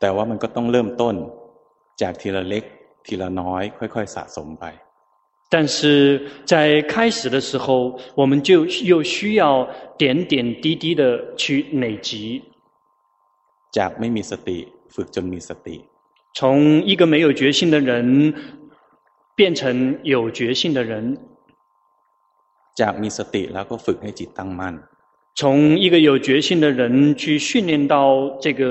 [0.00, 1.14] แต่ว่ามันก็ต้องเริ่มต้น
[2.00, 2.64] จากทีละเล็ก
[3.06, 4.64] ทีละน้อยค่อยๆสะสมไป
[5.50, 12.42] 但是在开始的时候，我们就又需要点点滴滴的去累积。
[13.76, 14.58] จากไม่มีสติ
[14.94, 15.87] ฝึกจนมีสติ。
[16.34, 18.34] 从一个没有觉性的人
[19.36, 21.16] 变成有觉性的人。
[22.80, 24.74] จากมีสติแล้วก็ฝึกให้จิตตั้งมั่น。
[25.40, 27.96] 从一个有觉性的人去训练到
[28.40, 28.62] 这个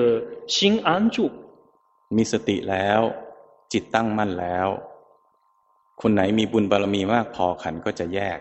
[0.47, 1.29] 心安住。
[2.15, 3.01] มีสติแล้ว
[3.71, 4.67] จิตตั้งมั่นแล้ว
[6.01, 8.39] คนไหนมีบุญบารมีมากพอขันก็จะแยก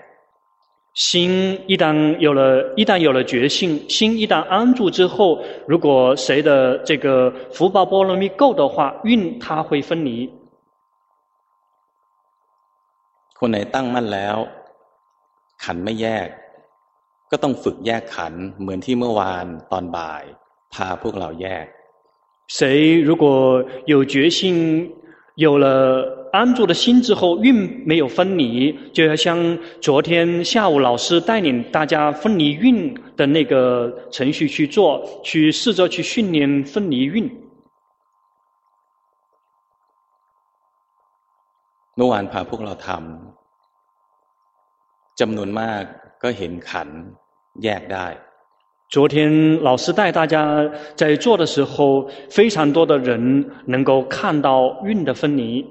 [0.97, 10.31] 心一旦有了，一旦有了觉性，心一旦安住之后，如果谁的这个福报波罗蜜够的话，蕴它会分离。
[13.39, 14.37] คนไหนตั้งมั่นแล้ว
[15.65, 16.29] ขันไม่แยก
[17.31, 20.25] ก็ต้องฝึกแยกขันเหมือนที่เมื่อวานตอนบ่าย
[20.75, 21.67] พาพวกเราแยก
[22.57, 22.59] 谁
[23.09, 23.25] 如果
[23.87, 24.41] 有觉性，
[25.37, 26.16] 有了。
[26.33, 37.31] 安住的心之后，蕴没有分离，就要像昨天下午老师带领大家分离蕴的那个程序去做，去试着去训练分离蕴。
[41.97, 45.83] เมื่อวานพาพวกเราทำจำนวนมาก
[46.23, 46.89] ก็เห็นขัน
[47.63, 48.07] แยกได้。
[48.95, 50.37] 昨天老师带大家
[50.97, 55.67] 在做的时候，非常多的人能够看到蕴的分离。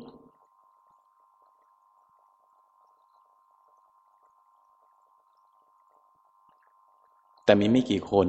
[7.46, 8.28] แต่มีไม่กี่คน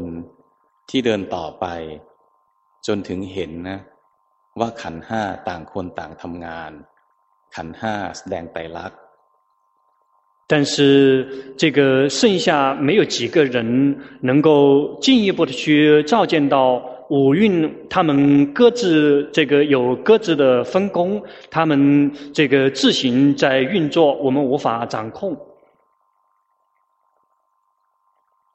[0.91, 1.67] ที่เดินต่อไป
[2.87, 3.79] จนถึงเห็นนะ
[4.59, 6.71] ว่าขันห้าต่างคนต่างทำงาน
[7.57, 9.01] ขันห้าแสดงไตรลักษณ์
[10.51, 10.77] 但是
[11.57, 13.57] 这个剩下没有几个人
[14.21, 25.35] 能够进一步的去照见到五蕴，他们各自这个有各自的分工，他们这个自行在运作，我们无法掌控。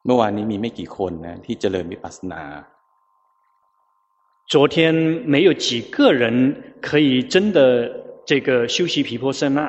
[0.06, 2.44] เมื่อวานนี้มีไม่กี่คนนะที่เจริญวิปัสสนา
[4.52, 4.76] 昨天
[5.34, 6.24] 没有几个人
[6.88, 7.60] 可以真的
[8.30, 9.60] 这个修习毗婆舍那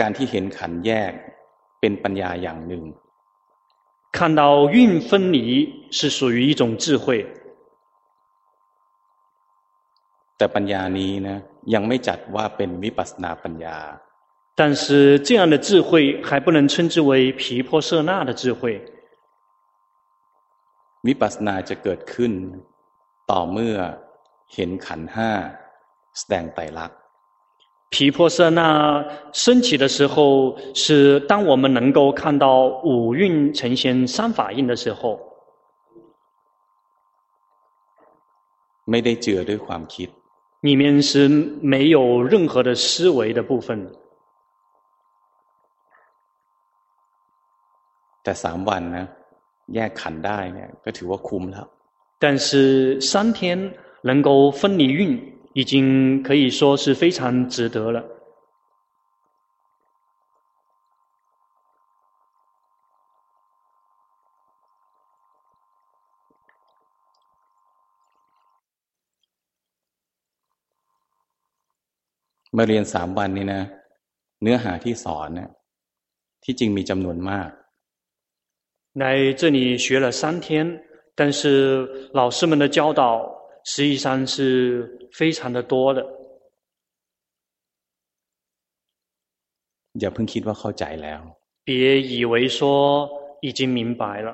[0.00, 1.12] การที่เห็นขันธ์แยก
[1.80, 2.84] เป็นปัญญาอย่างหนึ่ง
[4.16, 4.42] 看到
[4.74, 5.38] 蕴分离
[5.96, 7.06] 是属于一种智慧，
[10.36, 11.36] แต่ปัญญานี้นะ
[11.74, 13.76] ยังไม่จัดว่าเป็นวิปัสสนาปัญญา
[14.54, 18.82] 但是这样的智慧还不能称之为毗婆舍那的智慧。
[21.06, 22.32] วิปัสสนาจะเกิดขึ้น
[23.30, 23.76] ต่อเมื่อ
[24.54, 25.30] เห็นขันธ์ห้า
[26.18, 26.98] แสดงไตรลักษณ์
[27.92, 28.60] 毗婆舍那
[29.32, 35.18] 升起的时候，是当我们能够看到五蕴呈现三法印的时候。
[38.90, 40.08] ไม่ได้เจือด้วยความคิด。
[40.68, 41.28] 里面是
[41.62, 43.68] 没有任何的思维的部分。
[48.24, 49.06] แต่สามวันนะ
[49.74, 51.66] แยกขันธ์ได้เนี่ยก็ถือว่าคุ้มแล้ว。
[52.22, 53.40] 但是三天
[54.08, 55.30] 能够分离蕴。
[55.52, 58.04] 已经可以说是非常值得了。
[72.56, 73.62] มาเรียนสามวันนี้นะ
[74.42, 75.50] เนื้อหาที่สอนเนี่ย
[76.44, 77.48] ที่จริงมีจำนวนมาก
[78.94, 80.82] 来这里学了三天，
[81.14, 83.40] 但是老师们的教导。
[83.64, 86.00] 实际上是非常的多的。
[90.00, 91.20] อย่าเพิ่งคิดว่าเข้าใจแล้ว。
[91.66, 92.60] 别以为说
[93.42, 94.28] 已经明白了。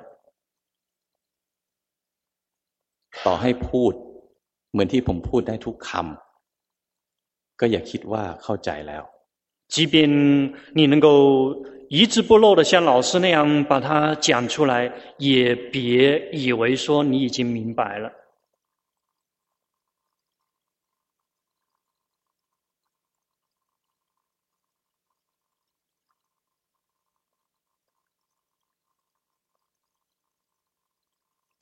[3.26, 3.92] ต่อให้พูด
[4.70, 9.04] เหมือนที่ผมพูดได้ทุกคำก็อย่าคิดว่าเข้าใจแล้ว。
[9.70, 10.08] 即便
[10.74, 18.12] 你能够一字不漏的像老师那样把它讲出来，也别以为说你已经明白了。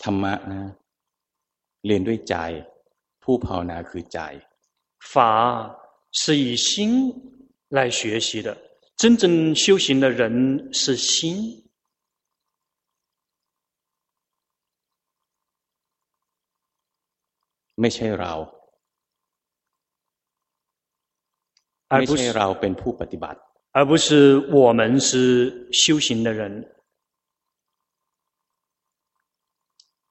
[0.05, 0.63] ธรรมะนะ
[1.87, 2.35] เรียนด้วยใจ
[3.23, 4.19] ผู้ภาวนาคือใจ
[5.13, 5.15] 法
[6.13, 6.69] 是以心
[7.69, 8.57] 来学习的，
[8.97, 11.65] 真正修行的人是心，
[17.81, 18.33] ไม่ใช่เรา
[21.89, 23.39] ไม่ใช่เราเป็นผู้ปฏิบัติ
[23.77, 26.43] 而不是我们是修行的人。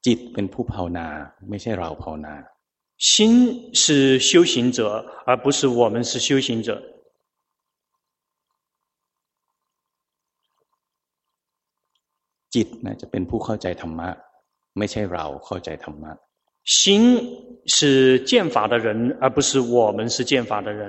[0.06, 1.08] จิตเป็นผู้ภาวนา
[1.50, 2.36] ไม่ใช่เราภาวนา
[2.98, 4.80] 心是修行者
[5.26, 6.70] 而不是我们是修行者
[12.56, 14.10] จิตนะจะเป็นผู้เข้าใจธรรมะ
[14.78, 16.12] ไม่ใช่เราเข้าใจธรรมะ
[16.66, 16.76] 心
[17.66, 20.82] 是见法的人而不是我们是见法的人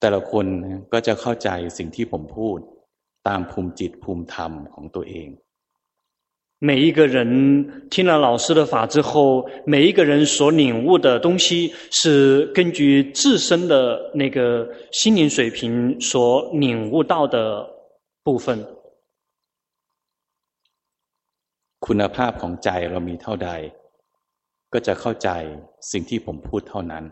[0.00, 0.46] แต่ละคน
[0.92, 1.48] ก็จะเข้าใจ
[1.78, 2.58] สิ่งที่ผมพูด
[3.28, 5.28] ตามภูมิจิตภูมิธรรมของตัวเอง
[6.62, 17.64] 每一个人听了老师的法之后，每一个人所领悟的东西是根据自身的那个心灵水平所领悟到的
[18.24, 18.66] 部分。
[21.80, 23.50] คุณภาพของใจเรามีเท่าใด
[24.72, 25.28] ก็จะเข้าใจ
[25.90, 27.04] สิ่งที่ผมพูดเท่านั้น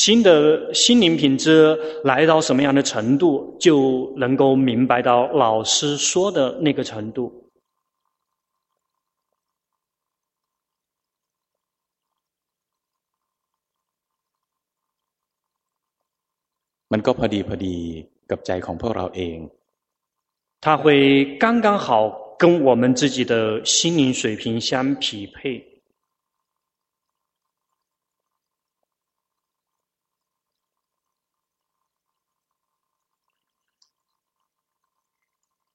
[0.00, 7.45] 新的心灵品质来到什么样的程度，就能够明白到老师说的那个程度。
[16.92, 17.76] มันก็พอดีพอดี
[18.30, 19.36] กับใจของพวกเราเอง。
[20.64, 20.84] 它会
[21.42, 21.88] 刚刚好
[22.42, 23.34] 跟我们自己的
[23.64, 25.36] 心灵水平相匹配。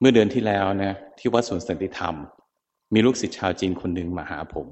[0.00, 0.84] เมื่อเดือนที่แล้ว呢
[1.18, 2.14] ที่วัดสวนสันติธรรม
[2.94, 4.66] มีลูกศิษย์ชาวจีนคนหนึ่งมาหาผม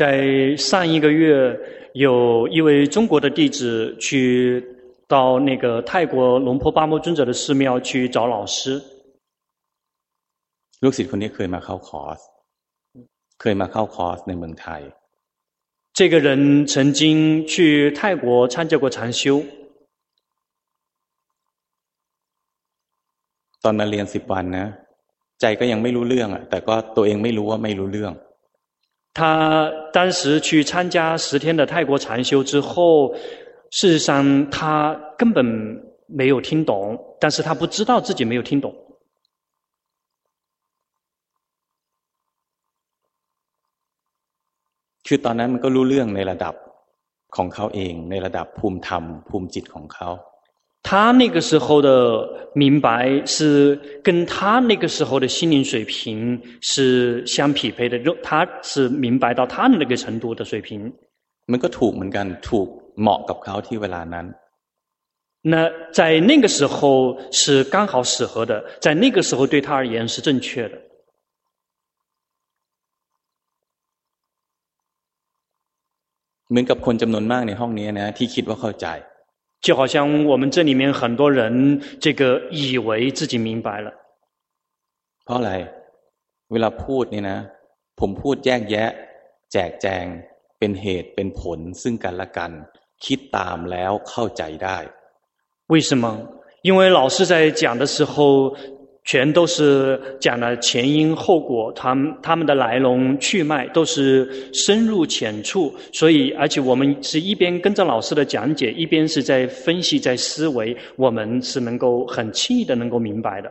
[0.00, 1.58] 在上一个月，
[1.94, 4.64] 有一位中国的弟子去
[5.06, 8.80] 到那个泰国龙坡巴摩尊者的寺庙去找老师。
[10.82, 12.18] ลูกศิษย์คนนี้เคยมาเข้าคอร์ส
[13.40, 14.80] เคยมาเข้าคอร์สในเมืองไทย
[15.98, 16.28] 这个人
[16.72, 19.42] 曾经去泰国参加过禅修。
[23.64, 24.66] ตอนมาเรียนสิบวันนะ
[25.40, 28.12] ใจก็ยังไม่รู้เรื่องอ่ะแต่ก็ตัวเองไม่รู้ว่าไม่รู้เรื่อง
[29.18, 33.14] 他当时去参加十天的泰国禅修之后，
[33.71, 35.45] 事实上，他根本
[36.07, 38.73] 没有听懂，但是他不知道自己没有听懂。
[45.03, 46.55] 就是，ตอนนั้นมันก็รู้เรื่องในระดับ
[47.35, 50.09] ของเขาเอง，在ระดับภูมิธรรมภูมิจิตของเขา。
[50.87, 51.89] 他那个时候的
[52.53, 60.93] 明白，是跟他那个时候的心灵水平是相匹配的，热他是明白到他的那个程度的水平。
[61.50, 62.66] มันก็ถูกเหมือนกันถูก
[63.00, 64.26] เหมาะกับเขาที่เวลานั้น。
[65.52, 65.54] 那
[65.98, 70.76] 在那个时候是刚好适合的，在那个时候对他而言是正确的。
[76.48, 78.86] เหมือนกับคนจำนวนมากในห้องนี้นะที่คิดว่าเข้าใจ
[79.66, 83.88] 就好像我们这里面很多人，这个以为自己明白了。
[85.24, 85.52] เพราะอะไร
[86.52, 87.38] เวลาพูดนี่นะ
[88.00, 88.90] ผมพูดแยกแยะ
[89.52, 90.04] แจกแจง
[90.58, 92.52] เป็นเหตุเป็นผลซึ่งกันและกัน
[93.04, 94.78] คิดตามแล้วเข้าใจได้
[95.72, 96.04] 为什么
[96.68, 98.14] 因为老师在讲的时候
[99.02, 113.50] 全都是讲了前因后果，他们他们的来龙去脉都是深入浅出，所以而且我们是一边跟着老师的讲解，一边是在分析、在思维，我们是能够很轻易的能够明白的。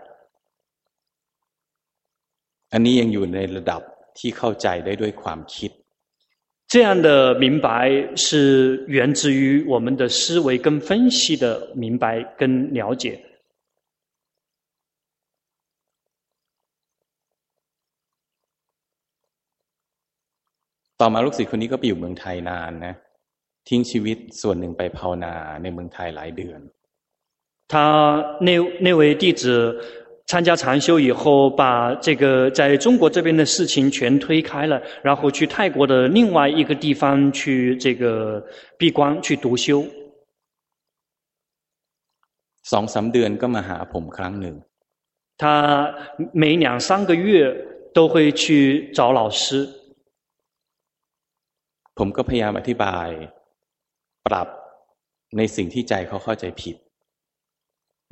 [2.74, 3.82] อันนี้ยังอยู่ในระดับ
[4.20, 5.72] ที่เข้าใจได้ด้วยความคิด。
[6.74, 7.68] 这样的明白
[8.16, 13.20] 是源自于我们的思维跟分析的明白跟了解。
[21.02, 22.94] ต่อมาลูกศิษย์คนนี้ก็ไปอยู่เมืองไทยนานนะ
[23.68, 26.60] ทิ้งชีวิตส่วนหนึ่งไปภาวนาในเมืองไทยหลายเดือน
[27.72, 27.74] 他
[28.48, 28.50] 那
[28.86, 29.44] 那位弟子
[30.26, 38.46] 参加禅修以后，把这个在中国这边的事情全推开了，然后去泰国的另外一个地方去这个
[38.78, 39.84] 闭关去独修。
[42.72, 44.56] สองสามเดือนก็มาหาผมครั้งหนึ่ง
[45.42, 45.44] 他
[46.34, 47.30] 每两三个月
[47.96, 49.68] 都会去找老师。
[51.98, 53.10] ผมก็พยายามอธิบาย
[54.26, 54.48] ปรับ
[55.38, 56.76] ในสิ่งที่ใจเขาเข้าใจผิด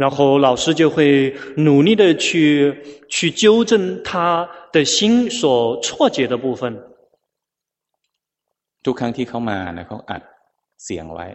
[0.02, 2.76] 然后老师就会努力的去
[3.10, 6.78] 去纠正他的心所错解的部分。
[8.84, 10.22] ทุกครั้งที่เขามานะเขาอัด
[10.84, 11.26] เสียงไว้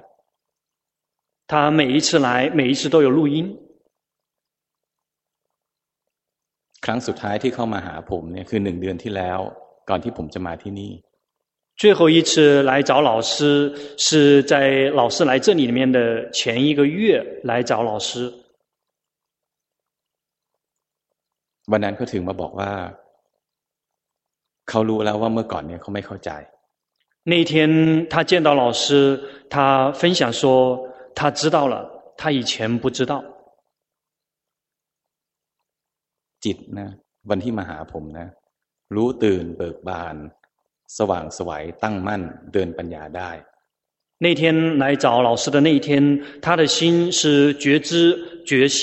[1.49, 3.37] 他每一次来，每一次都有录音。
[6.85, 9.39] ครั้งสุดท้ายที่เข้ามาหาผมเนี่ยคือหนึ่งเดือนที่แล้ว
[9.89, 10.93] ก่อนที่ผมจะมาที่นี่
[11.81, 18.33] 最后一次来找老师，是在老师来这里面的前一个月来找老师。
[21.73, 22.73] วันนั้นเขาถึงมาบอกว่า
[24.69, 26.31] เขารู้แล้วว่าเมื่อก่อนเนี่ยเขาไม่เข้าใจ
[27.33, 27.53] 那天
[28.13, 28.85] 他见到老师，
[29.49, 30.43] 他分享说
[31.15, 31.75] 他知道了，
[32.17, 33.13] 他以前不知道。
[36.45, 36.89] จิตนะ
[37.31, 38.27] วันที่มาหาผมนะ
[38.95, 40.17] รู้ตื่นเบิกบาน
[40.99, 42.23] สว่างสวัยตั้งมั่น
[42.53, 43.31] เดินปัญญาได้
[44.25, 48.83] 那天来找老师的那一天，他的心是觉知、觉醒、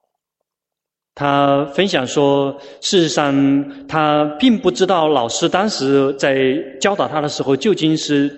[1.13, 8.33] 他分享说，事实上他并不知道老师当时在教导他的时候究竟是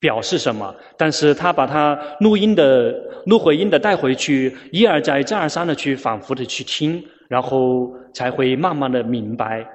[0.00, 2.94] 表示什么，但是他把他录音的
[3.26, 9.66] 录回音的带回去，一而再再而三的去反复的去听，然后才会慢慢的明白。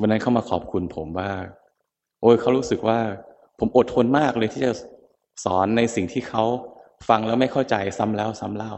[0.00, 1.30] วันนั้นเขามาขอบคุณผมว่า
[2.20, 2.98] โอ้ยเขารู้สึกว่า
[3.58, 4.72] ผมอดทนมากเลยที่จะ
[5.44, 6.44] สอนในสิ่งที่เขา
[7.08, 8.74] ฟังแล้วไม่เข้าใจซ้ำแล้วซ้ำเล่า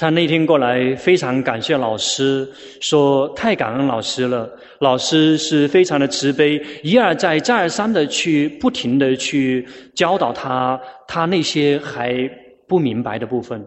[0.00, 2.48] 他那天过来，非常感谢老师，
[2.80, 4.48] 说太感恩老师了。
[4.78, 9.66] 老师是非常的慈悲，一而再、再而三的去不停的去
[9.96, 12.30] 教导他，他那些还
[12.68, 13.66] 不明白的部分。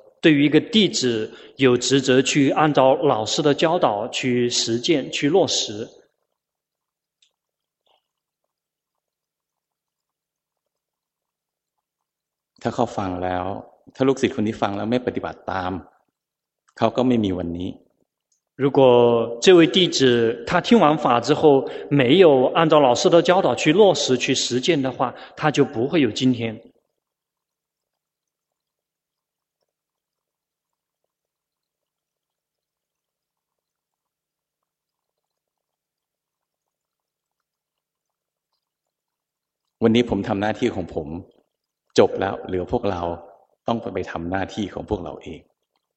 [0.20, 5.88] 对于一个弟子有职责去按照老师的教导去实践、去落实。
[12.58, 13.44] 他靠ฟังแล้ว
[13.94, 15.72] ถ้าลูกศิษย์คนนี้ฟังแล้วไม่ปฏิบัติตาม
[16.78, 17.68] เขาก็ไม่มีวันนี้。
[18.56, 26.58] 如果这位弟子他听完法之后没有按照老师的教导去落实、去实践的话，他就不会有今天。
[39.82, 41.08] วันนี้ผมทำหน้าที่ของผม
[41.98, 43.02] จบแล้วเหลือพวกเรา
[43.68, 45.40] ต้องไปทำหน้าที่ของพวกเราเอง。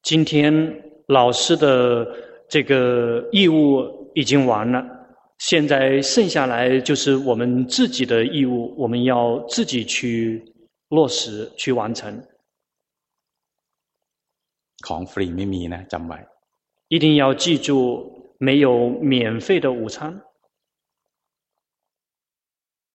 [0.08, 0.30] 今天
[1.06, 1.66] 老师的
[2.48, 2.72] 这个
[3.32, 4.76] 义务已经完了，
[5.38, 10.42] 现在剩下来就是我们自己的义务，我们要自己去
[10.88, 12.22] 落实、去完成。
[14.86, 16.18] ของฟรีไม่มีนะ，จำไว้。
[16.88, 20.22] 一定要记住，没有免费的午餐。